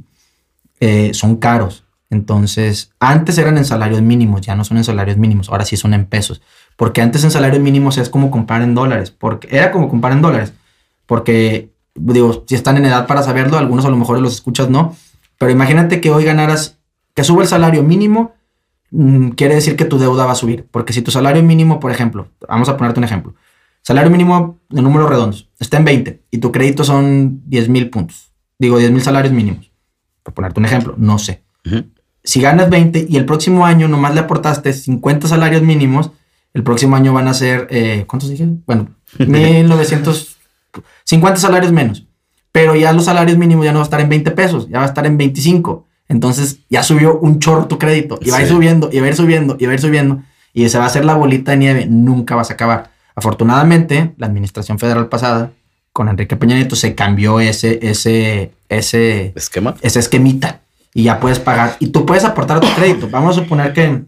[0.81, 1.85] eh, son caros.
[2.11, 5.95] Entonces, antes eran en salarios mínimos, ya no son en salarios mínimos, ahora sí son
[5.95, 6.43] en pesos.
[6.77, 10.23] Porque antes en salarios mínimos es como comprar en dólares, porque era como comprar en
[10.23, 10.53] dólares.
[11.07, 14.97] Porque, digo, si están en edad para saberlo, algunos a lo mejor los escuchas no,
[15.39, 16.79] pero imagínate que hoy ganaras,
[17.15, 18.35] que sube el salario mínimo,
[18.91, 20.67] mm, quiere decir que tu deuda va a subir.
[20.71, 23.35] Porque si tu salario mínimo, por ejemplo, vamos a ponerte un ejemplo.
[23.83, 28.33] Salario mínimo de números redondos está en 20 y tu crédito son 10 mil puntos.
[28.59, 29.73] Digo, 10 mil salarios mínimos.
[30.23, 31.43] Por ponerte un ejemplo, no sé.
[31.67, 31.87] Ujú.
[32.23, 36.13] Si ganas 20 y el próximo año nomás le aportaste 50 salarios mínimos,
[36.55, 38.47] el próximo año van a ser, eh, ¿cuántos dije?
[38.67, 38.89] Bueno,
[39.19, 40.37] 1900,
[41.05, 42.07] 50 salarios menos.
[42.51, 44.85] Pero ya los salarios mínimos ya no va a estar en 20 pesos, ya va
[44.85, 45.87] a estar en 25.
[46.09, 48.53] Entonces ya subió un chorro tu crédito y va a ir Sí.
[48.53, 50.89] subiendo y va a ir subiendo y va a ir subiendo y se va a
[50.89, 51.87] hacer la bolita de nieve.
[51.89, 52.91] Nunca vas a acabar.
[53.15, 55.53] Afortunadamente, la administración federal pasada
[55.95, 59.75] con Enrique Peña Nieto se cambió ese, ese, ese, ¿Esquema?
[59.81, 60.61] ese esquemita
[60.93, 63.09] y ya puedes pagar y tú puedes aportar tu crédito.
[63.11, 64.03] Vamos a suponer que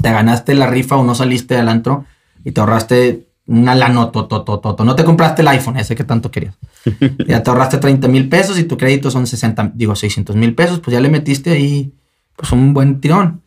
[0.00, 2.04] te ganaste la rifa o no saliste del antro
[2.44, 6.54] y te ahorraste una lana, no te compraste el iPhone ese que tanto querías.
[7.26, 10.80] ya te ahorraste 30 mil pesos y tu crédito son 60, digo 600 mil pesos,
[10.80, 11.92] pues ya le metiste ahí
[12.36, 13.42] pues un buen tirón.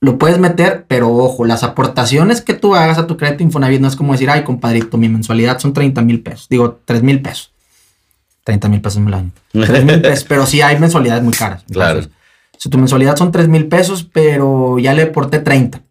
[0.00, 3.88] Lo puedes meter, pero ojo, las aportaciones que tú hagas a tu crédito Infonavit no
[3.88, 6.46] es como decir, ay, compadrito, mi mensualidad son 30 mil pesos.
[6.50, 7.52] Digo, 3 mil pesos.
[8.44, 9.30] 30 mil pesos al año.
[9.52, 11.64] 3 mil pesos, pero sí hay mensualidades muy caras.
[11.72, 12.02] Claro.
[12.58, 15.82] Si tu mensualidad son 3 mil pesos, pero ya le aporté 30.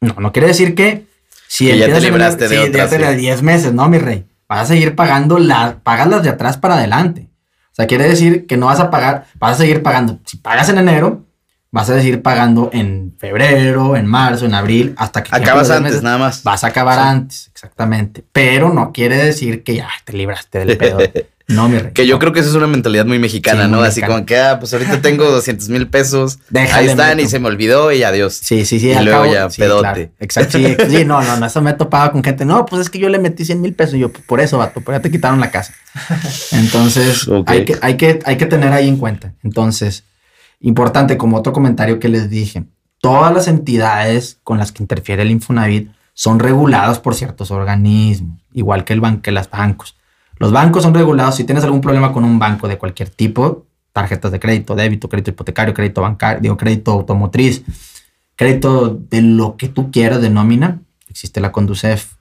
[0.00, 1.06] No, no quiere decir que
[1.48, 3.16] si Que ya te libraste de sí, otras, ya te- sí.
[3.16, 4.24] 10 meses, ¿no, mi rey?
[4.48, 7.28] Vas a seguir pagando la, pagas las de atrás para adelante.
[7.72, 10.18] O sea, quiere decir que no vas a pagar, vas a seguir pagando.
[10.24, 11.25] Si pagas en enero,
[11.76, 16.02] vas a seguir pagando en febrero, en marzo, en abril, hasta que Acabas antes, meses.
[16.02, 16.42] nada más.
[16.42, 18.24] Vas a acabar antes, exactamente.
[18.32, 20.98] Pero no quiere decir que ya te libraste del pedo.
[21.48, 21.92] No, mi rey.
[21.92, 23.76] Que yo creo que eso es una mentalidad muy mexicana, Sí, ¿no?
[23.78, 24.14] muy Así mexicana.
[24.14, 26.40] como que, ah, pues ahorita tengo 200 mil pesos.
[26.50, 28.34] Déjale, Ahí están y se me olvidó y adiós.
[28.34, 28.90] Sí, sí, sí.
[28.90, 29.80] Y luego cabo- ya, sí, pedote.
[29.82, 30.10] claro.
[30.18, 30.58] Exacto.
[30.58, 31.46] Sí, sí, no, no, no.
[31.46, 32.44] Eso me he topado con gente.
[32.44, 33.94] No, pues es que yo le metí 100 mil pesos.
[33.94, 35.72] Y yo, "Pues por eso, vato, pero ya te quitaron la casa.
[36.50, 39.32] Entonces, hay, que, hay, que, hay que tener ahí en cuenta.
[39.44, 40.02] Entonces,
[40.60, 42.64] importante, como otro comentario que les dije,
[43.00, 48.84] todas las entidades con las que interfiere el Infonavit son reguladas por ciertos organismos, igual
[48.84, 49.96] que, el ban que los bancos.
[50.38, 51.36] Los bancos son regulados.
[51.36, 55.30] Si tienes algún problema con un banco de cualquier tipo, tarjetas de crédito, débito, crédito
[55.30, 57.64] hipotecario, crédito bancario, digo, crédito automotriz,
[58.34, 62.14] crédito de lo que tú quieras de nómina, existe la Conducef,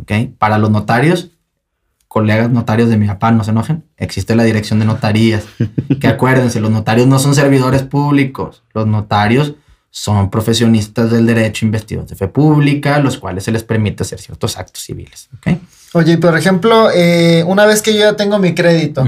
[0.00, 0.12] ¿ok?
[0.38, 1.30] Para los notarios,
[2.14, 5.46] colegas notarios de mi papá, no se enojen, existe la dirección de notarías.
[6.00, 9.54] que acuérdense, los notarios no son servidores públicos, los notarios
[9.90, 14.56] son profesionistas del derecho investidos de fe pública, los cuales se les permite hacer ciertos
[14.56, 15.58] actos civiles, ¿ok?
[15.94, 19.04] Oye, por ejemplo, eh, una vez que yo ya tengo mi crédito.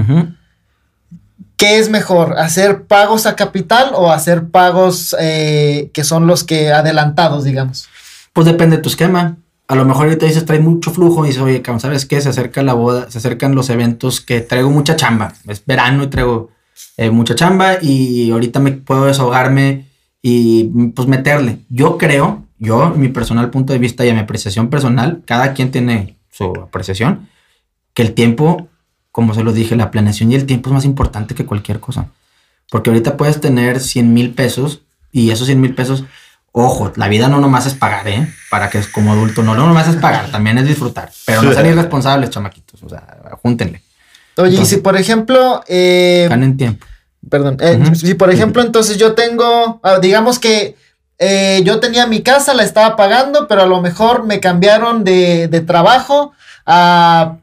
[1.55, 2.37] ¿qué es mejor?
[2.37, 7.87] ¿Hacer pagos a capital o hacer pagos eh, que son los que adelantados, digamos?
[8.33, 9.37] Pues depende de tu esquema.
[9.67, 12.21] A lo mejor ahorita dices, trae mucho flujo y dices, oye, ¿sabes qué?
[12.21, 15.33] Se acerca la boda, se acercan los eventos que traigo mucha chamba.
[15.47, 16.51] Es verano y traigo
[16.95, 19.85] eh, mucha chamba y ahorita me puedo desahogarme
[20.21, 21.59] y pues meterle.
[21.69, 25.71] Yo creo, yo, mi personal punto de vista y a mi apreciación personal, cada quien
[25.71, 27.29] tiene su apreciación,
[27.93, 28.67] que el tiempo,
[29.11, 32.09] como se lo dije, la planeación y el tiempo es más importante que cualquier cosa.
[32.69, 36.03] Porque ahorita puedes tener 100 mil pesos y esos 100 mil pesos,
[36.51, 38.27] ojo, la vida no nomás es pagar, ¿eh?
[38.49, 41.11] Para que como adulto no, no nomás es pagar, también es disfrutar.
[41.25, 42.81] Pero no sean irresponsables, chamaquitos.
[42.83, 43.03] O sea,
[43.43, 43.81] júntenle,
[44.37, 46.85] Oye, Entonces- y si por ejemplo, eh, ganen tiempo.
[47.29, 50.75] perdón, eh, si por ejemplo entonces yo tengo, ah, digamos que
[51.19, 55.47] eh, yo tenía mi casa, la estaba pagando, pero a lo mejor me cambiaron de,
[55.47, 56.33] de trabajo
[56.67, 57.37] a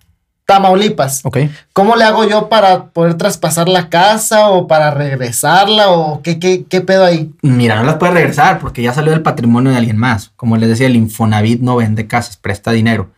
[0.46, 1.20] Tamaulipas.
[1.24, 1.38] Ok.
[1.72, 6.64] ¿Cómo le hago yo para poder traspasar la casa o para regresarla o qué, qué,
[6.68, 7.32] qué pedo ahí?
[7.42, 10.32] Mira, no las puedes regresar porque ya salió del patrimonio de alguien más.
[10.36, 13.10] Como les decía, el Infonavit no vende casas, presta dinero.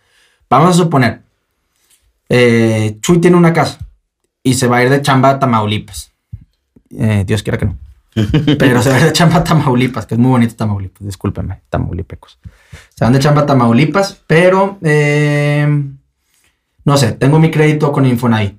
[0.49, 1.23] Vamos a suponer,
[2.29, 3.79] eh, Chuy tiene una casa
[4.43, 6.13] y se va a ir de chamba a Tamaulipas.
[6.91, 7.77] Eh, Dios quiera que no.
[8.59, 11.63] Pero se va a ir de chamba a Tamaulipas, que es muy bonito Tamaulipas, discúlpenme,
[11.69, 12.39] Tamaulipecos.
[12.95, 15.67] Se van de chamba a Tamaulipas, pero eh,
[16.87, 18.59] no sé, tengo mi crédito con Infonavit.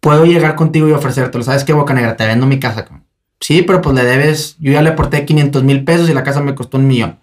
[0.00, 1.44] Puedo llegar contigo y ofrecértelo.
[1.44, 2.16] ¿Sabes qué, Boca Negra?
[2.16, 2.84] Te vendo mi casa.
[3.38, 4.56] Sí, pero pues le debes.
[4.58, 7.20] Yo ya le aporté 500 mil pesos y la casa me costó un millón.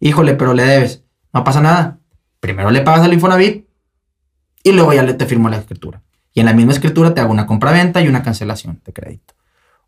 [0.00, 1.04] Híjole, pero le debes.
[1.32, 2.00] No pasa nada.
[2.40, 3.64] Primero le pagas al Infonavit
[4.64, 6.02] y luego ya le te firmo la escritura.
[6.34, 9.34] Y en la misma escritura te hago una compraventa y una cancelación de crédito.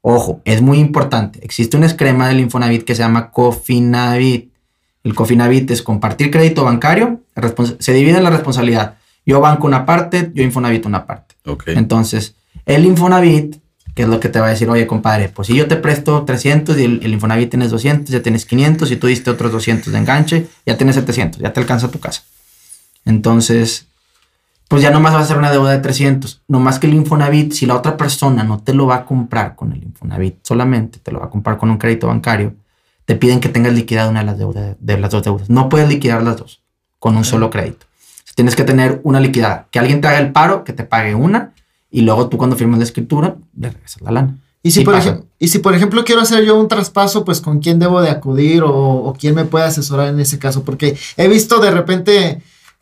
[0.01, 1.41] Ojo, es muy importante.
[1.43, 4.53] Existe un esquema del Infonavit que se llama Cofinavit.
[5.03, 7.23] El Cofinavit es compartir crédito bancario.
[7.81, 8.98] Se divide la responsabilidad.
[9.29, 11.35] Yo banco una parte, yo Infonavit una parte.
[11.67, 13.57] Entonces, el Infonavit,
[13.95, 16.25] que es lo que te va a decir, oye, compadre, pues si yo te presto
[16.25, 19.93] 300 y el, el Infonavit tienes 200, ya tienes 500, y tú diste otros 200
[19.93, 22.23] de enganche, ya tienes 700, ya te alcanza tu casa.
[23.05, 23.89] Entonces,
[24.67, 26.45] pues ya nomás vas a hacer una deuda de 300.
[26.49, 29.73] Nomás que el Infonavit, si la otra persona no te lo va a comprar con
[29.73, 32.55] el Infonavit, solamente te lo va a comprar con un crédito bancario,
[33.05, 35.51] te piden que tengas liquidada una de las, deudas, de las dos deudas.
[35.51, 36.63] No puedes liquidar las dos
[36.99, 37.88] con un solo crédito.
[38.39, 39.67] Tienes que tener una liquidada.
[39.73, 41.55] Que alguien te haga el paro, que te pague una,
[41.91, 44.37] y luego tú cuando firmes la escritura, le regresas la lana.
[44.63, 47.59] Y si, por ejemplo, y si por ejemplo quiero hacer yo un traspaso, pues con
[47.59, 51.27] quién debo de acudir o, o quién me puede asesorar en ese caso, porque he
[51.27, 52.41] visto de repente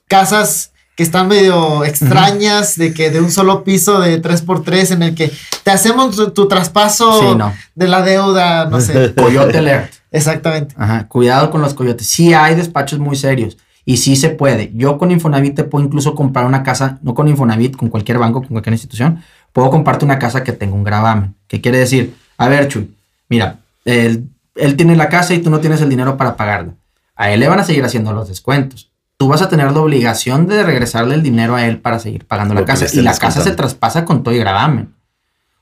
[0.09, 5.15] casas que están medio extrañas, de que de un solo piso de 3x3 en el
[5.15, 7.55] que te hacemos tu, tu traspaso Sí, no.
[7.75, 9.15] de la deuda, no sé.
[9.17, 9.91] Coyote alert.
[10.11, 10.75] Exactamente.
[10.77, 12.07] Ajá, cuidado con los coyotes.
[12.07, 13.57] Sí hay despachos muy serios
[13.89, 14.73] y sí se puede.
[14.75, 18.41] Yo con Infonavit te puedo incluso comprar una casa, no con Infonavit, con cualquier banco,
[18.41, 19.23] con cualquier institución,
[19.53, 21.37] puedo comprarte una casa que tenga un gravamen.
[21.47, 22.15] ¿Qué quiere decir?
[22.37, 22.93] A ver, Chuy,
[23.29, 26.75] mira, él, él tiene la casa y tú no tienes el dinero para pagarla.
[27.15, 28.91] A él le van a seguir haciendo los descuentos.
[29.17, 32.55] Tú vas a tener la obligación de regresarle el dinero a él para seguir pagando
[32.55, 32.87] la casa.
[32.93, 34.93] Y la casa se traspasa con todo y gravamen.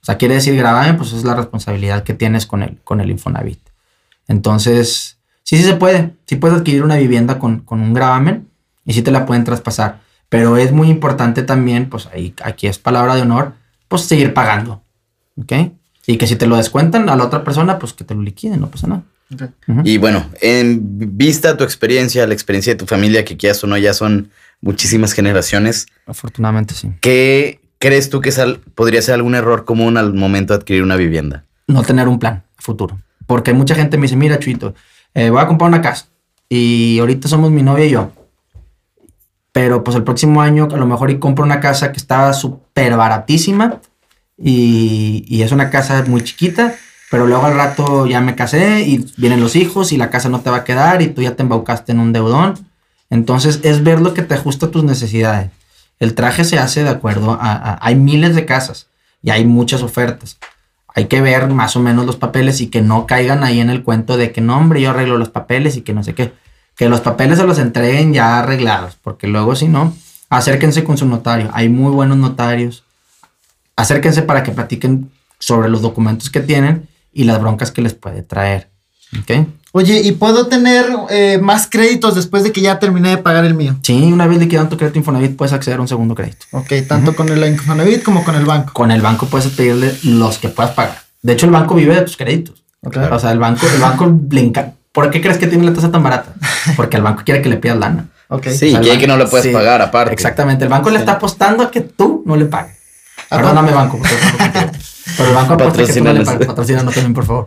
[0.01, 3.11] O sea, quiere decir gravamen, pues es la responsabilidad que tienes con el, con el
[3.11, 3.61] Infonavit.
[4.29, 6.15] Entonces, sí, sí se puede.
[6.27, 8.49] Sí puedes adquirir una vivienda con, con un gravamen
[8.85, 10.01] y sí te la pueden traspasar.
[10.29, 13.53] Pero es muy importante también, pues ahí, aquí es palabra de honor,
[13.89, 14.83] pues seguir pagando.
[15.37, 15.53] ¿Ok?
[16.07, 18.61] Y que si te lo descuentan a la otra persona, pues que te lo liquiden,
[18.61, 19.03] no pasa nada.
[19.85, 20.81] Y bueno, en
[21.17, 24.31] vista de tu experiencia, la experiencia de tu familia, que quieras o no, ya son
[24.61, 26.91] muchísimas generaciones, Afortunadamente sí.
[27.01, 30.83] ¿qué crees tú que es al- podría ser algún error común al momento de adquirir
[30.83, 31.45] una vivienda?
[31.67, 33.01] no tener un plan a futuro.
[33.27, 34.75] Porque mucha gente me dice, mira, Chuito,
[35.15, 36.07] eh, voy a comprar una casa
[36.49, 38.11] y ahorita somos mi novia y yo.
[39.53, 42.97] Pero pues el próximo año a lo mejor y compro una casa que está súper
[42.97, 43.81] baratísima
[44.37, 46.75] y, y es una casa muy chiquita,
[47.11, 50.41] pero luego al rato ya me casé y vienen los hijos y la casa no
[50.41, 52.55] te va a quedar y tú ya te embaucaste en un deudón.
[53.11, 55.51] Entonces es ver lo que te ajusta a tus necesidades.
[56.01, 58.89] El traje se hace de acuerdo a, a- hay miles de casas
[59.23, 60.37] y hay muchas ofertas
[60.95, 63.83] hay que ver más o menos los papeles y que no caigan ahí en el
[63.83, 66.33] cuento de que no, hombre, yo arreglo los papeles y que no sé qué.
[66.77, 69.93] Que los papeles se los entreguen ya arreglados, porque luego si no,
[70.31, 71.51] acérquense con su notario.
[71.53, 72.85] Hay muy buenos notarios.
[73.75, 78.23] Acérquense para que platiquen sobre los documentos que tienen y las broncas que les puede
[78.23, 78.71] traer.
[79.21, 79.47] ¿Ok?
[79.77, 83.55] Oye, ¿y puedo tener eh, más créditos después de que ya terminé de pagar el
[83.55, 83.75] mío?
[83.83, 86.47] Sí, una vez liquidado tu crédito Infonavit puedes acceder a un segundo crédito.
[86.53, 88.73] Ok, tanto con el Infonavit como con el banco.
[88.73, 91.03] Con el banco puedes pedirle los que puedas pagar.
[91.23, 92.63] De hecho, el banco vive de tus créditos.
[92.83, 94.75] O sea, el banco, el banco le encanta.
[94.93, 96.35] ¿Por qué crees que tiene la tasa tan barata?
[96.77, 98.07] Porque el banco quiere que le pidas lana.
[98.29, 98.47] Ok.
[98.51, 100.13] Sí, O sea, quiere que no le puedes sí, pagar aparte.
[100.13, 100.63] Exactamente.
[100.63, 102.77] El banco le está apostando a que tú no le pagues.
[103.29, 104.01] ¿A Perdóname, banco.
[105.17, 106.05] Pero el banco apuesta que tú
[106.93, 107.47] también, por favor.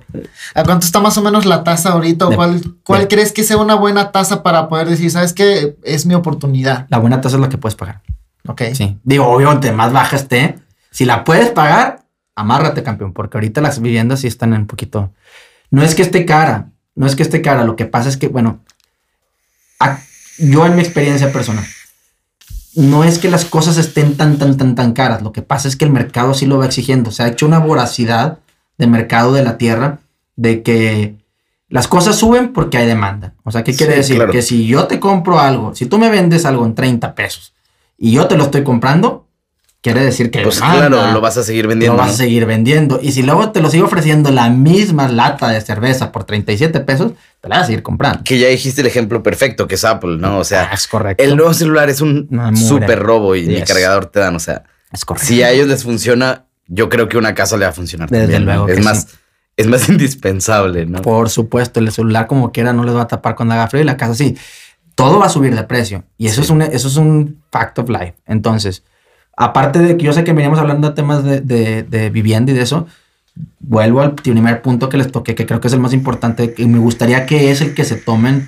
[0.55, 2.27] ¿A cuánto está más o menos la tasa ahorita?
[2.27, 5.75] ¿O De- cuál, cuál crees que sea una buena tasa para poder decir, sabes que
[5.83, 6.85] es mi oportunidad?
[6.89, 8.01] La buena tasa es la que puedes pagar.
[8.47, 8.61] Ok.
[8.73, 8.97] Sí.
[9.03, 10.59] Digo, obvio, entre más baja esté,
[10.91, 12.03] si la puedes pagar,
[12.35, 15.11] amárrate, campeón, porque ahorita las viviendas sí están en un poquito.
[15.69, 18.27] No es que esté cara, no es que esté cara, lo que pasa es que,
[18.29, 18.61] bueno,
[19.79, 19.99] a-
[20.37, 21.65] yo en mi experiencia personal,
[22.83, 25.75] no es que las cosas estén tan, tan, tan, tan caras, lo que pasa es
[25.75, 27.11] que el mercado sí lo va exigiendo.
[27.11, 28.39] Se ha hecho una voracidad
[28.77, 29.99] de mercado de la tierra
[30.35, 31.15] de que
[31.69, 33.33] las cosas suben porque hay demanda.
[33.43, 34.15] O sea, ¿qué quiere Sí, decir?
[34.17, 34.31] claro.
[34.31, 37.53] Que si yo te compro algo, si tú me vendes algo en 30 pesos
[37.97, 39.26] y yo te lo estoy comprando,
[39.93, 41.97] quiere decir que hay Pues claro, lo vas a seguir lo vendiendo.
[41.97, 42.99] vas a seguir vendiendo.
[43.01, 47.13] Y si luego te lo sigo ofreciendo la misma lata de cerveza por 37 pesos,
[47.41, 48.23] te la vas a seguir comprando.
[48.23, 50.39] Que ya dijiste el ejemplo perfecto, que es Apple, ¿no?
[50.39, 51.23] O sea, Ah, es correcto.
[51.23, 52.67] el nuevo celular es un Una mugre.
[52.67, 53.65] súper robo y Yes.
[53.67, 54.35] cargador te dan.
[54.35, 55.27] O sea, es correcto.
[55.27, 58.09] si a ellos les funciona, yo creo que una casa le va a funcionar.
[58.09, 59.17] Desde también, luego Es que más, sí.
[59.57, 61.01] es más indispensable, ¿no?
[61.01, 63.85] Por supuesto, el celular como quiera no les va a tapar cuando haga frío y
[63.85, 64.35] la casa sí.
[64.95, 66.41] Todo va a subir de precio y eso, Sí.
[66.41, 68.15] es, un, eso es un fact of life.
[68.25, 68.83] Entonces,
[69.37, 72.87] aparte de que yo sé que veníamos hablando de temas de, vivienda y de eso,
[73.59, 76.65] vuelvo al primer punto que les toqué, que creo que es el más importante y
[76.65, 78.47] me gustaría que es el que se tomen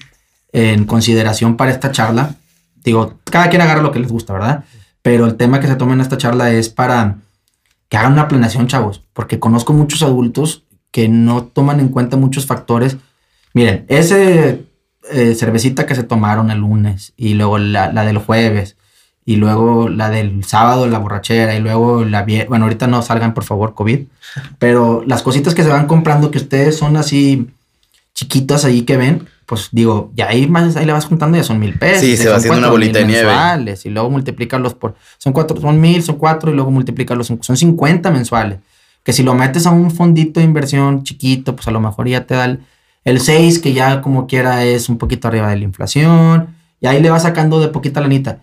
[0.51, 2.35] en consideración para esta charla.
[2.83, 4.65] Digo, cada quien agarra lo que les gusta, ¿verdad?
[5.03, 7.17] Pero el tema que se tome en esta charla es para
[7.87, 12.47] que hagan una planeación, chavos, porque conozco muchos adultos que no toman en cuenta muchos
[12.47, 12.97] factores.
[13.53, 14.65] Miren, ese
[15.11, 18.75] eh, cervecita que se tomaron el lunes y luego la, la del jueves
[19.29, 23.43] y luego la del sábado, la borrachera y luego la Bueno, ahorita no salgan, por
[23.43, 23.99] favor, COVID,
[24.57, 27.47] pero las cositas que se van comprando que ustedes son así
[28.15, 31.59] chiquitas ahí que ven, pues digo, ya ahí más ahí le vas juntando ya son
[31.59, 32.01] mil pesos.
[32.01, 33.27] Sí, se va son haciendo una bolita de nieve.
[33.27, 37.55] mensuales, y luego multiplicarlos por, son cuatro, son mil, son cuatro y luego multiplicarlos, son
[37.55, 38.57] 50 mensuales.
[39.03, 42.25] Que si lo metes a un fondito de inversión chiquito, pues a lo mejor ya
[42.25, 42.61] te da el,
[43.05, 46.47] el 6, que ya como quiera es un poquito arriba de la inflación,
[46.81, 48.39] y ahí le vas sacando de poquita lanita.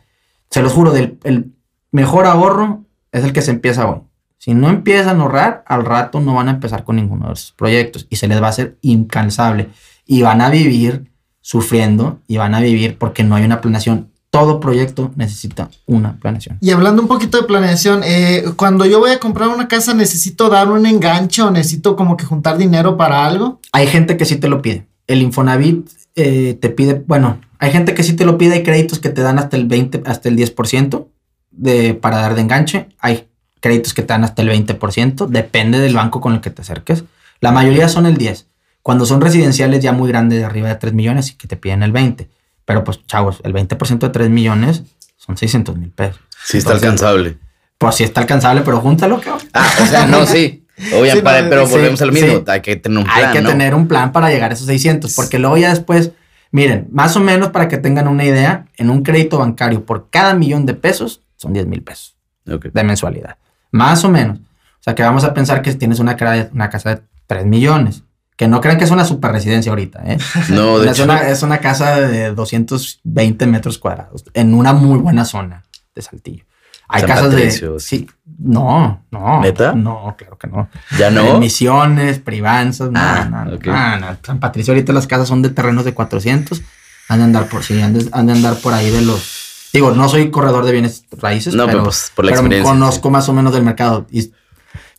[0.50, 1.52] Se los juro, del, el
[1.92, 4.00] mejor ahorro es el que se empieza hoy.
[4.38, 7.52] Si no empiezan a ahorrar, al rato no van a empezar con ninguno de esos
[7.52, 9.70] proyectos y se les va a hacer incansable
[10.06, 14.10] y van a vivir sufriendo y van a vivir porque no hay una planeación.
[14.30, 16.58] Todo proyecto necesita una planeación.
[16.60, 20.50] Y hablando un poquito de planeación, eh, cuando yo voy a comprar una casa, ¿necesito
[20.50, 23.60] dar un enganche o necesito como que juntar dinero para algo?
[23.72, 24.86] Hay gente que sí te lo pide.
[25.06, 28.98] El Infonavit eh, te pide, bueno, hay gente que sí te lo pide, hay créditos
[28.98, 31.06] que te dan hasta el 20, hasta el 10%
[31.50, 32.88] de, para dar de enganche.
[32.98, 33.28] Hay
[33.60, 37.04] créditos que te dan hasta el 20%, depende del banco con el que te acerques.
[37.40, 38.46] La mayoría son el 10.
[38.82, 41.82] Cuando son residenciales ya muy grandes, de arriba de 3 millones, y que te piden
[41.82, 42.28] el 20.
[42.64, 44.82] Pero pues, chavos, el 20% de 3 millones
[45.16, 46.20] son 600 mil pesos.
[46.44, 47.38] Sí, está Entonces, alcanzable.
[47.78, 49.48] Pues sí está alcanzable, pero júntalo, cabrón.
[49.52, 50.65] Ah, o sea, no, sí.
[50.78, 52.28] Obviamente, Sí, no, pero sí, volvemos al mismo.
[52.38, 52.44] sí.
[52.48, 53.48] Hay que tener un plan, Hay que ¿no?
[53.50, 56.10] tener un plan para llegar a esos 600, porque luego ya después,
[56.50, 60.34] miren, más o menos para que tengan una idea, en un crédito bancario por cada
[60.34, 63.36] millón de pesos son 10 mil pesos de mensualidad.
[63.70, 64.38] Más o menos.
[64.38, 66.16] O sea que vamos a pensar que tienes una,
[66.52, 68.02] una casa de 3 millones.
[68.36, 70.18] Que no crean que es una super residencia ahorita, ¿eh?
[70.50, 74.98] No, de es, hecho, una, es una casa de 220 metros cuadrados en una muy
[74.98, 76.44] buena zona de Saltillo.
[76.88, 77.80] Hay San casas Patricio, de...
[77.80, 79.40] Sí, no, no.
[79.40, 79.72] ¿Neta?
[79.74, 80.68] No, claro que no.
[80.98, 81.38] ya no.
[81.38, 83.66] Misiones, Privanzas, no, Ah, no, no, ok.
[83.66, 84.16] no, no.
[84.22, 86.62] San Patricio ahorita las casas son de terrenos de 400.
[87.08, 89.68] Han de andar por, sí, han de, han de andar por ahí de los...
[89.72, 92.72] Digo, no soy corredor de bienes raíces, No, pero, pues, por la pero experiencia.
[92.72, 94.06] conozco más o menos del mercado.
[94.10, 94.32] y-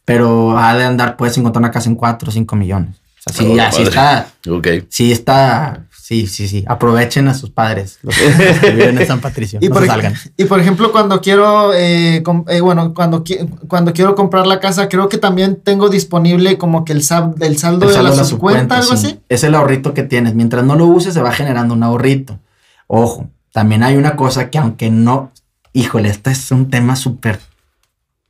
[0.05, 2.95] pero ha de andar, puedes encontrar una casa en 4 o 5 millones.
[3.25, 3.89] O sea, sí, Oh, ya, sí padre.
[3.89, 4.67] está, Ok.
[4.89, 6.63] sí está, sí, sí, sí.
[6.67, 9.59] Aprovechen a sus padres, los, que viven en San Patricio.
[9.61, 10.13] Y no por, se ej- salgan.
[10.37, 14.87] y por ejemplo, cuando quiero, eh, eh, bueno, cuando, qui- cuando quiero comprar la casa,
[14.87, 18.23] creo que también tengo disponible como que el, sal- el saldo El de la de
[18.23, 19.07] subcuenta, algo sí.
[19.07, 19.19] así.
[19.27, 20.33] Es el ahorrito que tienes.
[20.33, 22.39] Mientras no lo uses, se va generando un ahorrito.
[22.87, 25.31] Ojo, también hay una cosa que aunque no,
[25.73, 27.39] híjole, este es un tema súper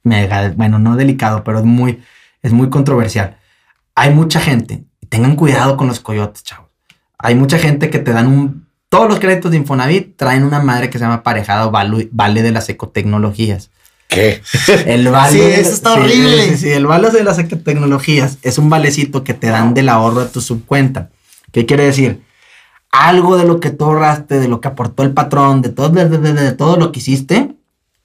[0.03, 2.01] mega, bueno, no delicado, pero es muy,
[2.41, 3.38] es muy controversial.
[3.95, 6.66] Hay mucha gente, y tengan cuidado con los coyotes, chavos.
[7.20, 10.89] Hay mucha gente que te dan un, todos los créditos de Infonavit traen una madre
[10.89, 13.70] que se llama aparejado vale, vale de las ecotecnologías.
[14.07, 14.41] ¿Qué?
[14.86, 15.32] El vale.
[15.34, 16.49] Sí, eso está horrible.
[16.51, 20.22] Sí, sí, el vale de las ecotecnologías es un valecito que te dan del ahorro
[20.22, 21.09] de tu subcuenta.
[21.51, 22.22] ¿Qué quiere decir?
[22.91, 26.07] Algo de lo que tú ahorraste, de lo que aportó el patrón, de todo, de,
[26.07, 27.55] de- de- de todo lo que hiciste,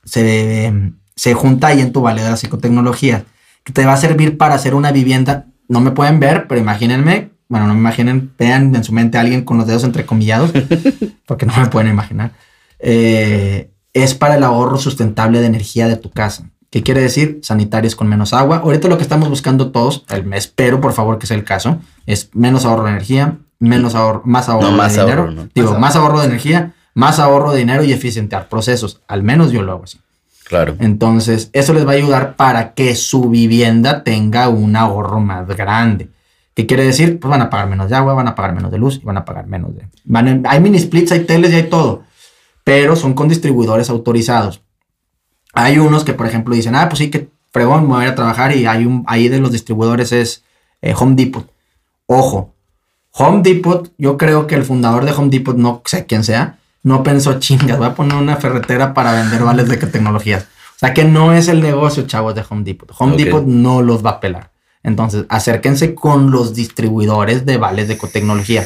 [0.05, 0.73] se,
[1.15, 3.25] se junta ahí en tu vale de la psicotecnología,
[3.65, 5.47] que te va a servir para hacer una vivienda.
[5.69, 9.21] No me pueden ver, pero imagínense, bueno, no me imaginen, vean en su mente a
[9.21, 10.53] alguien con los dedos entrecomillados,
[11.27, 12.31] porque no me pueden imaginar.
[12.79, 16.49] Eh, es para el ahorro sustentable de energía de tu casa.
[16.71, 17.41] ¿Qué quiere decir?
[17.43, 18.63] Sanitarios con menos agua.
[18.65, 22.31] Ahorita lo que estamos buscando todos, el, espero por favor que sea el caso, es
[22.33, 25.21] menos ahorro de energía, menos ahorro, más ahorro No, más de dinero.
[25.21, 25.49] ahorro, ¿no?
[25.55, 29.03] Digo, Más más ahorro de energía, más ahorro de dinero y eficientar procesos.
[29.09, 30.01] Al menos yo lo hago así.
[30.49, 30.75] Claro.
[30.79, 36.09] Entonces, eso les va a ayudar para que su vivienda tenga un ahorro más grande.
[36.55, 37.19] ¿Qué quiere decir?
[37.19, 39.17] Pues van a pagar menos de agua, van a pagar menos de luz y van
[39.17, 39.89] a pagar menos de...
[40.05, 42.03] Van en- hay mini splits, hay teles y hay todo,
[42.65, 44.63] pero son con distribuidores autorizados.
[45.55, 48.13] Hay unos que, por ejemplo, dicen, ah, pues sí, que fregón, me voy a ir
[48.13, 50.45] a trabajar y hay un, ahí de los distribuidores es
[50.83, 51.51] eh, Home Depot.
[52.07, 52.55] Ojo,
[53.13, 57.03] Home Depot, yo creo que el fundador de Home Depot, no sé quién sea, no
[57.03, 60.45] pensó, chingas, voy a poner una ferretera para vender vales de tecnologías.
[60.77, 62.91] O sea que no es el negocio, chavos, de Home Depot.
[62.99, 63.17] Home.
[63.17, 64.51] Depot no los va a pelar.
[64.85, 68.65] Entonces, acérquense con los distribuidores de vales de ecotecnología.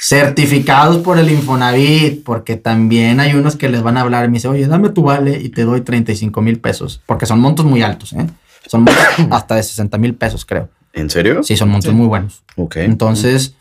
[0.00, 4.34] Certificados por el Infonavit, porque también hay unos que les van a hablar y me
[4.34, 7.82] dicen, oye, dame tu vale y te doy 35 mil pesos, porque son montos muy
[7.82, 8.26] altos, ¿eh?
[8.66, 10.68] Son montos hasta de 60 mil pesos, creo.
[10.92, 11.42] ¿En serio?
[11.42, 11.96] Sí, son montos Sí.
[11.96, 12.42] muy buenos.
[12.56, 12.76] Ok.
[12.76, 13.54] Entonces,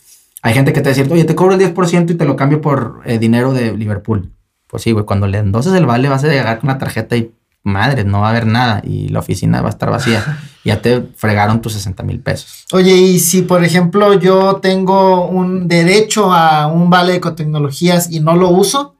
[0.44, 3.02] hay gente que te dice, oye, te cobro el 10% y te lo cambio por
[3.06, 4.32] eh, dinero de Liverpool.
[4.68, 7.32] Pues sí, güey, cuando le endoses el vale vas a llegar con la tarjeta y
[7.68, 10.40] madre, no va a haber nada y la oficina va a estar vacía.
[10.66, 12.66] ya te fregaron tus 60 mil pesos.
[12.72, 18.20] Oye, y si por ejemplo yo tengo un derecho a un vale de ecotecnologías y
[18.20, 18.96] no lo uso,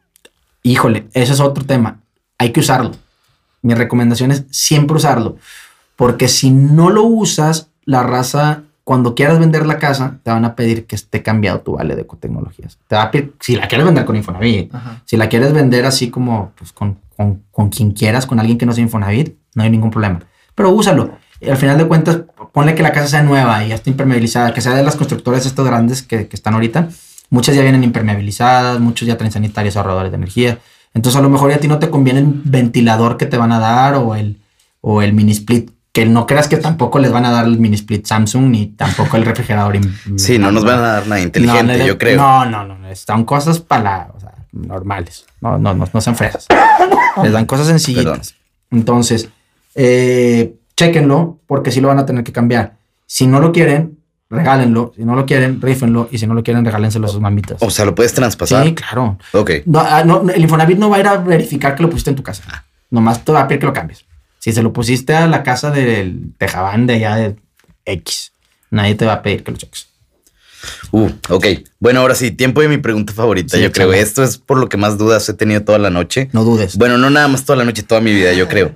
[0.68, 2.02] Híjole, ese es otro tema.
[2.38, 2.92] Hay que usarlo.
[3.62, 5.38] Mi recomendación es siempre usarlo.
[5.96, 10.56] Porque si no lo usas, la raza, cuando quieras vender la casa, te van a
[10.56, 12.78] pedir que esté cambiado tu vale de ecotecnologías.
[12.90, 14.74] Te va a pedir, si la quieres vender con Infonavit,
[15.06, 18.66] si la quieres vender así como pues, con, con- con quien quieras, con alguien que
[18.66, 20.20] no sea Infonavit, no hay ningún problema.
[20.56, 21.18] Pero úsalo.
[21.42, 22.20] Y al final de cuentas,
[22.54, 25.46] ponle que la casa sea nueva y ya esté impermeabilizada, que sea de las constructoras
[25.46, 26.90] estas grandes que, que están ahorita.
[27.30, 30.60] Muchas ya vienen impermeabilizadas, muchos ya traen sanitarios ahorradores de energía.
[30.94, 33.52] Entonces a lo mejor ya a ti no te conviene el ventilador que te van
[33.52, 34.40] a dar o el,
[34.82, 35.72] o el mini split.
[35.92, 39.18] Que no creas que tampoco les van a dar el mini split Samsung ni tampoco
[39.18, 39.78] el refrigerador.
[40.18, 42.18] Sí, no nos van a dar nada inteligente, no, yo creo.
[42.18, 42.96] No, no, no.
[42.96, 44.32] Son cosas para la, o sea,
[44.66, 45.26] normales.
[45.42, 46.48] No, no, no, no sean fresas.
[47.24, 48.06] Les dan cosas sencillitas.
[48.06, 48.22] Perdón.
[48.72, 49.30] Entonces,
[49.76, 52.78] eh, chéquenlo porque sí lo van a tener que cambiar.
[53.06, 54.00] Si no lo quieren,
[54.30, 54.94] regálenlo.
[54.96, 56.10] Si no lo quieren, rífenlo.
[56.12, 57.62] Y si no lo quieren, regálenselo a sus mamitas.
[57.62, 58.66] O sea, lo puedes traspasar.
[58.66, 59.18] Sí, claro.
[59.34, 59.52] Ok.
[59.66, 62.16] No, ah, no, el Infonavit no va a ir a verificar que lo pusiste en
[62.16, 62.66] tu casa.
[62.90, 64.06] Nomás te va a pedir que lo cambies.
[64.40, 67.36] Si se lo pusiste a la casa del Tejabán de allá de
[67.86, 68.32] X,
[68.70, 69.88] nadie te va a pedir que lo cheques.
[70.92, 71.46] Uh, ok.
[71.80, 73.58] Bueno, ahora sí, tiempo de mi pregunta favorita.
[73.58, 73.90] Sí, yo creo.
[73.90, 74.04] échala.
[74.04, 76.30] Esto es por lo que más dudas he tenido toda la noche.
[76.34, 76.78] No dudes.
[76.78, 78.72] Bueno, no nada más toda la noche, toda mi vida, yo creo.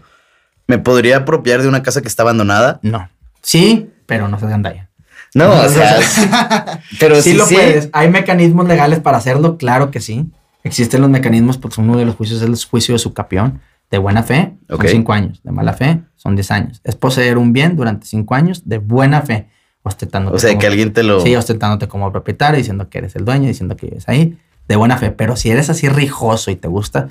[0.68, 2.80] ¿Me podría apropiar de una casa que está abandonada?
[2.84, 3.10] No.
[3.42, 4.90] Sí, pero no se gandalla.
[5.34, 7.56] No, o sea, pero sí sí, lo sí.
[7.56, 7.90] puedes.
[7.94, 10.26] Hay mecanismos legales para hacerlo, claro que sí.
[10.64, 13.62] Existen los mecanismos, porque uno de los juicios es el juicio de su capión.
[13.90, 14.84] De buena fe Ok.
[14.84, 16.82] son cinco años, de mala fe son 10 años.
[16.86, 19.50] Es poseer un bien durante cinco años de buena fe,
[19.84, 21.22] ostentándote O sea, como- que alguien te lo.
[21.22, 24.98] Sí, ostentándote como propietario, diciendo que eres el dueño, diciendo que vives ahí, de buena
[24.98, 25.12] fe.
[25.12, 27.10] Pero si eres así rijoso y te gusta,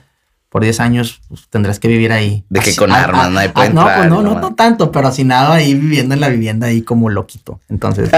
[0.49, 2.45] por 10 años pues, tendrás que vivir ahí.
[2.49, 4.55] De que Así- con ah, armas, ah, nadie ah, puede No, pues no, no no,
[4.57, 7.61] tanto, pero hacinado ahí viviendo en la vivienda ahí como loquito.
[7.69, 8.11] Entonces,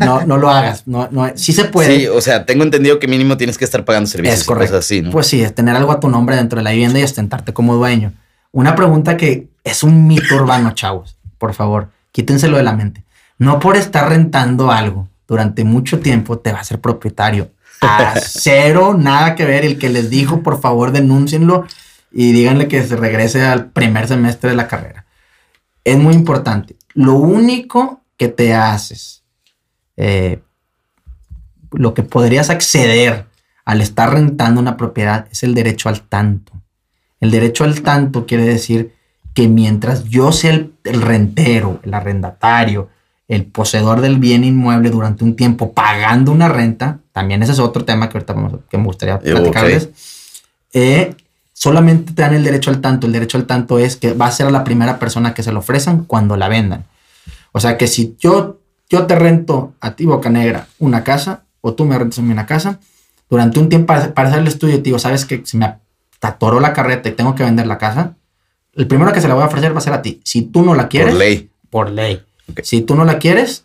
[0.00, 0.86] no, no lo hagas.
[0.86, 1.96] No, no, sí se puede.
[2.00, 4.40] Sí, o sea, tengo entendido que mínimo tienes que estar pagando servicios.
[4.40, 4.72] Es correcto.
[4.72, 5.10] Cosas así, ¿no?
[5.10, 7.74] Pues sí, es tener algo a tu nombre dentro de la vivienda y ostentarte como
[7.76, 8.12] dueño.
[8.52, 11.16] Una pregunta que es un mito urbano, chavos.
[11.38, 13.04] Por favor, quítenselo de la mente.
[13.38, 17.50] No por estar rentando algo durante mucho tiempo te va a ser propietario.
[17.80, 19.64] A cero, nada que ver.
[19.64, 21.66] El que les dijo, por favor, denúncienlo
[22.12, 25.06] y díganle que se regrese al primer semestre de la carrera.
[25.82, 26.76] Es muy importante.
[26.94, 29.24] Lo único que te haces,
[29.96, 30.40] eh,
[31.72, 33.26] lo que podrías acceder
[33.64, 36.52] al estar rentando una propiedad es el derecho al tanto.
[37.20, 38.94] El derecho al tanto quiere decir
[39.34, 42.90] que mientras yo sea el, el rentero, el arrendatario,
[43.28, 47.84] el poseedor del bien inmueble durante un tiempo pagando una renta, también ese es otro
[47.84, 49.88] tema que ahorita vamos que me gustaría Eh, platicarles,
[50.72, 51.14] eh,
[51.52, 53.06] solamente te dan el derecho al tanto.
[53.06, 55.52] El derecho al tanto es que va a ser a la primera persona que se
[55.52, 56.84] lo ofrezcan cuando la vendan.
[57.52, 58.58] O sea que si yo,
[58.90, 62.30] yo te rento a ti, Boca Negra, una casa, o tú me rentas a mí
[62.32, 62.80] una casa,
[63.30, 65.76] durante un tiempo para, para hacer el estudio, digo, sabes que se me
[66.20, 68.16] atoró la carreta y tengo que vender la casa,
[68.74, 70.20] el primero que se la voy a ofrecer va a ser a ti.
[70.24, 71.50] Si tú no la quieres, Por ley.
[71.70, 72.22] por ley.
[72.50, 72.60] Ok.
[72.62, 73.64] Si tú no la quieres,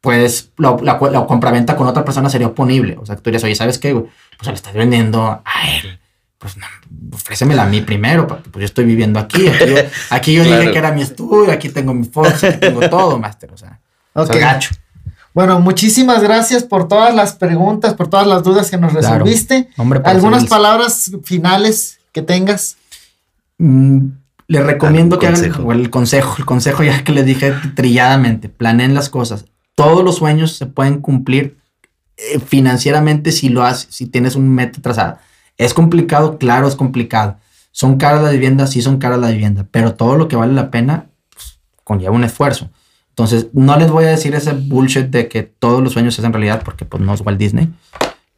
[0.00, 2.96] pues la, la, la compraventa con otra persona sería oponible.
[3.00, 3.92] O sea, tú dirías, oye, ¿sabes qué?
[3.92, 4.06] güey?
[4.38, 5.98] Pues le estás vendiendo a él.
[6.38, 6.64] Pues no,
[7.12, 9.46] ofrécemela a mí primero, porque pues yo estoy viviendo aquí.
[9.46, 9.76] Aquí yo,
[10.10, 10.60] aquí yo Claro.
[10.60, 13.52] dije que era mi estudio, aquí tengo mi Fox, aquí tengo todo, máster.
[13.52, 13.78] O sea,
[14.14, 14.40] o sea, Ok.
[14.40, 14.70] gacho.
[15.34, 19.06] Bueno, muchísimas gracias por todas las preguntas, por todas las dudas que nos Claro.
[19.18, 19.68] resolviste.
[19.76, 22.78] Hombre, para ¿Algunas palabras finales que tengas?
[23.58, 24.06] Mm,
[24.50, 25.62] les recomiendo que hagan consejo.
[25.62, 29.44] o el consejo, el consejo ya que les dije trilladamente, planeen las cosas.
[29.76, 31.56] Todos los sueños se pueden cumplir
[32.16, 35.18] eh, financieramente si lo haces, si tienes un meta trazado.
[35.56, 37.36] Es complicado, claro, es complicado.
[37.70, 40.72] Son caras las viviendas, sí son caras las viviendas, pero todo lo que vale la
[40.72, 42.70] pena pues, conlleva un esfuerzo.
[43.10, 46.32] Entonces, no les voy a decir ese bullshit de que todos los sueños se hacen
[46.32, 47.68] realidad, porque pues no es Walt Disney.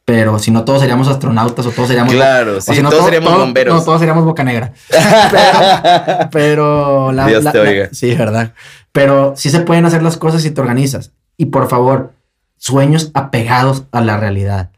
[0.05, 3.07] Pero si no, todos seríamos astronautas o todos seríamos Claro, sí, si no, todos todo-
[3.11, 3.75] seríamos todo- bomberos.
[3.77, 4.73] No, todos seríamos boca negra.
[5.31, 7.89] pero, pero la, Dios la- te la- oiga.
[7.93, 8.53] sí, verdad.
[8.93, 11.13] Pero sí se pueden hacer las cosas si te organizas.
[11.37, 12.13] Y por favor,
[12.59, 14.71] sueños apegados a la realidad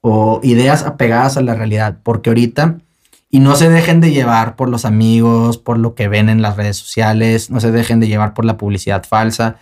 [0.00, 2.76] o ideas apegadas a la realidad, porque ahorita
[3.30, 6.56] y no se dejen de llevar por los amigos, por lo que ven en las
[6.56, 9.56] redes sociales, no se dejen de llevar por la publicidad falsa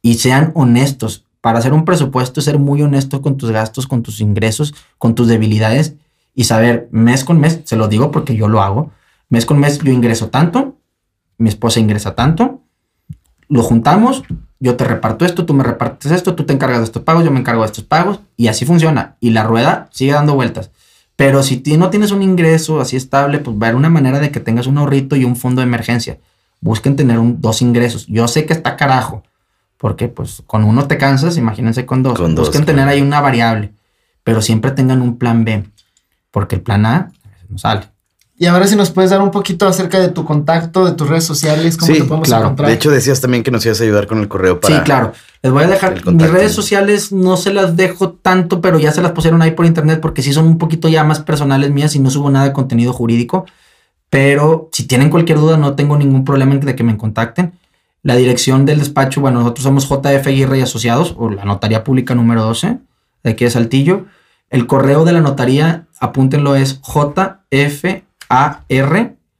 [0.00, 1.25] y sean honestos.
[1.40, 5.28] Para hacer un presupuesto, ser muy honesto con tus gastos, con tus ingresos, con tus
[5.28, 5.94] debilidades
[6.34, 8.90] y saber mes con mes, se lo digo porque yo lo hago,
[9.28, 10.76] mes con mes yo ingreso tanto,
[11.38, 12.62] mi esposa ingresa tanto,
[13.48, 14.24] lo juntamos,
[14.58, 17.30] yo te reparto esto, tú me repartes esto, tú te encargas de estos pagos, yo
[17.30, 20.70] me encargo de estos pagos y así funciona y la rueda sigue dando vueltas.
[21.14, 24.30] Pero si no tienes un ingreso así estable, pues va a haber una manera de
[24.30, 26.18] que tengas un ahorrito y un fondo de emergencia.
[26.60, 28.06] Busquen tener un- dos ingresos.
[28.06, 29.22] Yo sé que está carajo,
[29.78, 32.18] porque pues con uno te cansas, imagínense con dos.
[32.18, 32.76] Con dos, Busquen claro.
[32.78, 33.72] tener ahí una variable,
[34.24, 35.64] pero siempre tengan un plan B,
[36.30, 37.12] porque el plan A
[37.48, 37.88] no sale.
[38.38, 41.24] Y ahora si nos puedes dar un poquito acerca de tu contacto, de tus redes
[41.24, 42.44] sociales, cómo Sí, te podemos claro.
[42.44, 42.68] encontrar.
[42.68, 44.76] De hecho, decías también que nos ibas a ayudar con el correo para.
[44.76, 45.12] Sí, claro.
[45.42, 48.92] Les voy a dejar el mis redes sociales, no se las dejo tanto, pero ya
[48.92, 51.94] se las pusieron ahí por internet porque sí son un poquito ya más personales mías
[51.94, 53.46] y no subo nada de contenido jurídico.
[54.10, 57.54] Pero si tienen cualquier duda, no tengo ningún problema de que me contacten.
[58.06, 62.14] La dirección del despacho, bueno, nosotros somos JF Aguirre y Asociados, o la Notaría Pública
[62.14, 62.78] número 12,
[63.24, 64.06] de aquí de Saltillo.
[64.48, 68.62] El correo de la notaría, apúntenlo, es JFAR,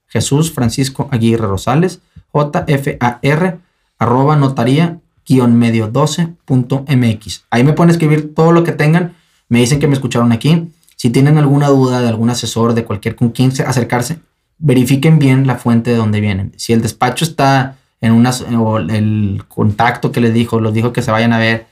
[0.09, 2.01] Jesús Francisco Aguirre Rosales,
[2.35, 3.59] JFAR,
[4.01, 4.99] arroba notaría
[5.29, 7.45] guion medio 12.mx.
[7.51, 9.15] Ahí me pueden escribir todo lo que tengan.
[9.49, 10.73] Me dicen que me escucharon aquí.
[10.97, 14.19] Si tienen alguna duda de algún asesor, de cualquier con quien se- acercarse,
[14.59, 16.53] verifiquen bien la fuente de donde vienen.
[16.57, 21.03] Si el despacho está en una, o el contacto que les dijo, los dijo que
[21.03, 21.67] se vayan a ver,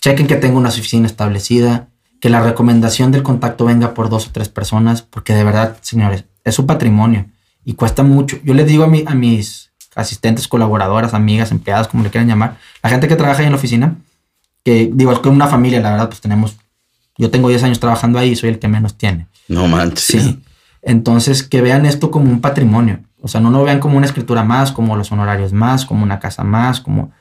[0.00, 1.88] chequen que tenga una oficina establecida,
[2.20, 6.24] que la recomendación del contacto venga por dos o tres personas, porque de verdad, señores,
[6.44, 7.26] es su patrimonio
[7.64, 8.38] y cuesta mucho.
[8.44, 12.56] Yo les digo a, mi- a mis asistentes, colaboradoras, amigas, empleadas, como le quieran llamar,
[12.82, 13.96] la gente que trabaja ahí en la oficina,
[14.64, 16.56] que digo, es que una familia, la verdad, pues tenemos,
[17.18, 19.26] yo tengo 10 años trabajando ahí y soy el que menos tiene.
[19.48, 20.04] No manches.
[20.22, 20.42] Sí.
[20.82, 23.00] Entonces, que vean esto como un patrimonio.
[23.20, 26.18] O sea, no lo vean como una escritura más, como los honorarios más, como una
[26.18, 27.12] casa más, como...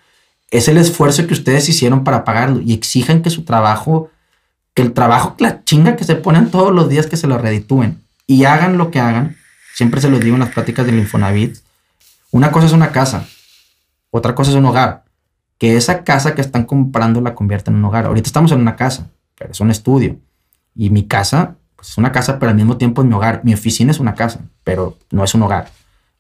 [0.49, 4.09] Es el esfuerzo que ustedes hicieron para pagarlo y exijan que su trabajo,
[4.74, 8.01] que el trabajo, la chinga que se ponen todos los días que se lo reditúen
[8.28, 9.38] y hagan lo que hagan.
[9.76, 11.57] Siempre se los digo en las pláticas del Infonavit.
[12.32, 13.26] Una cosa es una casa,
[14.09, 15.05] otra cosa es un hogar.
[15.57, 18.05] Que esa casa que están comprando la conviertan en un hogar.
[18.05, 20.18] Ahorita estamos en una casa, pero es un estudio.
[20.76, 23.41] Y mi casa pues, es una casa, pero al mismo tiempo es mi hogar.
[23.43, 25.69] Mi oficina es una casa, pero no es un hogar.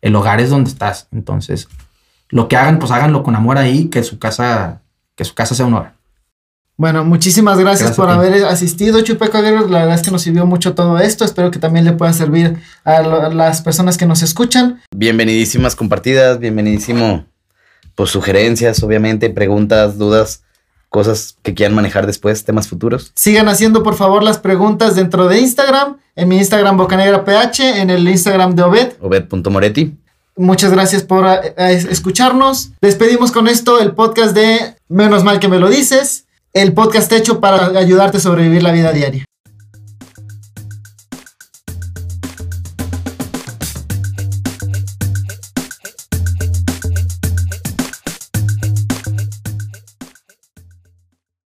[0.01, 1.07] El hogar es donde estás.
[1.11, 1.67] Entonces,
[2.29, 4.81] lo que hagan, pues háganlo con amor ahí, que su casa,
[5.15, 5.93] que su casa sea un hogar.
[6.77, 9.69] Bueno, muchísimas gracias, Gracias por haber asistido, Chupeco Aguirre.
[9.69, 11.23] La verdad es que nos sirvió mucho todo esto.
[11.23, 14.81] Espero que también le pueda servir a, lo- a las personas que nos escuchan.
[14.95, 17.25] Bienvenidísimas compartidas, bienvenidísimo.
[17.93, 20.41] Pues sugerencias, obviamente, preguntas, dudas,
[20.91, 23.13] cosas que quieran manejar después, temas futuros.
[23.15, 25.97] Sigan haciendo, por favor, las preguntas dentro de Instagram.
[26.15, 27.81] En mi Instagram, Bocanegra PH.
[27.81, 28.91] En el Instagram de Obed.
[28.99, 29.97] Obed.moretti.
[30.35, 32.71] Muchas gracias por eh, eh, escucharnos.
[32.81, 36.25] Despedimos con esto el podcast de Menos mal que me lo dices.
[36.51, 39.23] El podcast hecho para ayudarte a sobrevivir la vida diaria.